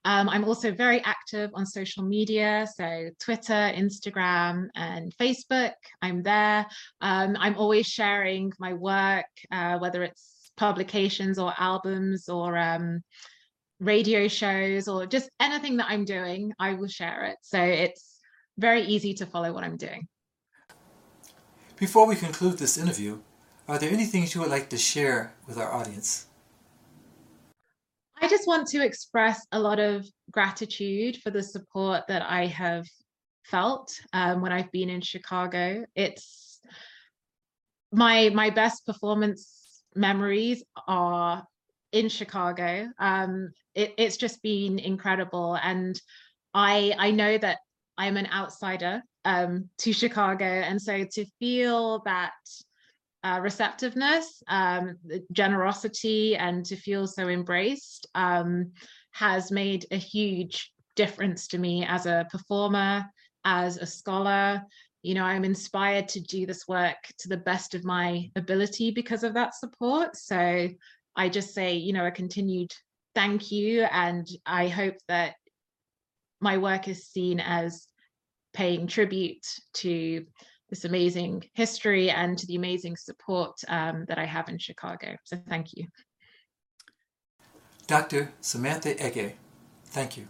Um, 0.06 0.28
I'm 0.28 0.44
also 0.44 0.72
very 0.72 1.04
active 1.04 1.52
on 1.54 1.68
social 1.68 2.04
media, 2.04 2.68
so 2.76 3.12
Twitter, 3.20 3.72
Instagram, 3.76 4.70
and 4.74 5.16
Facebook. 5.18 5.74
I'm 6.02 6.24
there. 6.24 6.66
Um, 7.02 7.38
I'm 7.40 7.56
always 7.58 7.86
sharing 7.86 8.52
my 8.58 8.74
work, 8.74 9.30
uh, 9.52 9.78
whether 9.78 10.02
it's 10.02 10.50
publications 10.58 11.38
or 11.38 11.54
albums 11.60 12.28
or 12.28 12.58
um, 12.58 13.04
radio 13.80 14.28
shows 14.28 14.88
or 14.88 15.06
just 15.06 15.30
anything 15.40 15.78
that 15.78 15.88
I'm 15.90 16.06
doing, 16.06 16.54
I 16.60 16.74
will 16.74 16.88
share 16.88 17.26
it. 17.26 17.38
So 17.42 17.62
it's 17.62 18.20
very 18.58 18.84
easy 18.84 19.14
to 19.16 19.26
follow 19.26 19.54
what 19.54 19.64
I'm 19.64 19.78
doing. 19.78 20.08
Before 21.78 22.08
we 22.08 22.16
conclude 22.16 22.58
this 22.58 22.78
interview, 22.78 23.20
are 23.68 23.78
there 23.78 23.92
any 23.92 24.06
things 24.06 24.34
you 24.34 24.42
would 24.42 24.50
like 24.50 24.70
to 24.70 24.78
share 24.78 25.34
with 25.48 25.58
our 25.58 25.72
audience? 25.72 26.26
I 28.20 28.28
just 28.28 28.48
want 28.48 28.68
to 28.70 28.84
express 28.84 29.46
a 29.52 29.60
lot 29.60 29.80
of 29.80 30.08
gratitude 30.32 31.18
for 31.18 31.30
the 31.30 31.44
support 31.44 32.08
that 32.08 32.24
I 32.24 32.48
have 32.48 32.88
felt 33.44 33.94
um, 34.12 34.42
when 34.42 34.52
I've 34.52 34.72
been 34.72 34.90
in 34.90 35.02
Chicago. 35.02 35.86
It's 35.96 36.60
my 37.92 38.30
my 38.30 38.50
best 38.50 38.86
performance 38.86 39.84
memories 39.96 40.64
are 40.88 41.46
in 41.92 42.10
Chicago. 42.10 42.88
Um, 43.00 43.52
it, 43.78 43.94
it's 43.98 44.18
just 44.18 44.42
been 44.42 44.80
incredible, 44.80 45.58
and 45.62 46.00
I 46.54 46.94
I 46.98 47.12
know 47.12 47.38
that 47.38 47.60
I'm 47.98 48.18
an 48.18 48.28
outsider 48.34 49.04
um, 49.24 49.70
to 49.80 49.94
Chicago, 49.94 50.46
and 50.46 50.82
so 50.82 51.04
to 51.04 51.26
feel 51.40 52.02
that 52.06 52.34
uh, 53.24 53.40
receptiveness, 53.42 54.42
um, 54.48 54.98
generosity, 55.32 56.36
and 56.36 56.66
to 56.66 56.76
feel 56.76 57.08
so 57.08 57.28
embraced 57.28 58.08
um, 58.16 58.72
has 59.12 59.52
made 59.52 59.86
a 59.92 59.98
huge 59.98 60.72
difference 60.96 61.48
to 61.48 61.58
me 61.58 61.86
as 61.86 62.06
a 62.06 62.28
performer, 62.32 63.06
as 63.46 63.78
a 63.78 63.86
scholar. 63.86 64.62
You 65.04 65.14
know, 65.14 65.24
I'm 65.24 65.46
inspired 65.46 66.08
to 66.10 66.20
do 66.20 66.46
this 66.46 66.68
work 66.68 66.98
to 67.20 67.30
the 67.30 67.38
best 67.38 67.76
of 67.76 67.86
my 67.86 68.30
ability 68.36 68.92
because 68.92 69.24
of 69.24 69.34
that 69.36 69.56
support. 69.56 70.16
So 70.16 70.70
I 71.16 71.30
just 71.30 71.54
say, 71.54 71.76
you 71.76 71.94
know, 71.94 72.06
a 72.06 72.12
continued 72.12 72.72
thank 73.18 73.52
you. 73.52 73.82
And 73.92 74.28
I 74.46 74.68
hope 74.68 74.94
that 75.08 75.34
my 76.40 76.60
work 76.60 76.88
is 76.88 77.08
seen 77.08 77.40
as 77.40 77.88
paying 78.54 78.86
tribute 78.86 79.44
to 79.74 80.24
this 80.70 80.86
amazing 80.86 81.44
history 81.56 82.12
and 82.12 82.38
to 82.38 82.46
the 82.46 82.58
amazing 82.58 82.96
support 82.96 83.56
um, 83.70 84.06
that 84.08 84.20
I 84.20 84.26
have 84.26 84.50
in 84.50 84.60
Chicago. 84.60 85.16
So 85.24 85.36
thank 85.50 85.70
you. 85.74 85.88
Dr. 87.88 88.34
Samantha 88.40 88.94
Ege, 88.94 89.34
thank 89.86 90.18
you. 90.18 90.28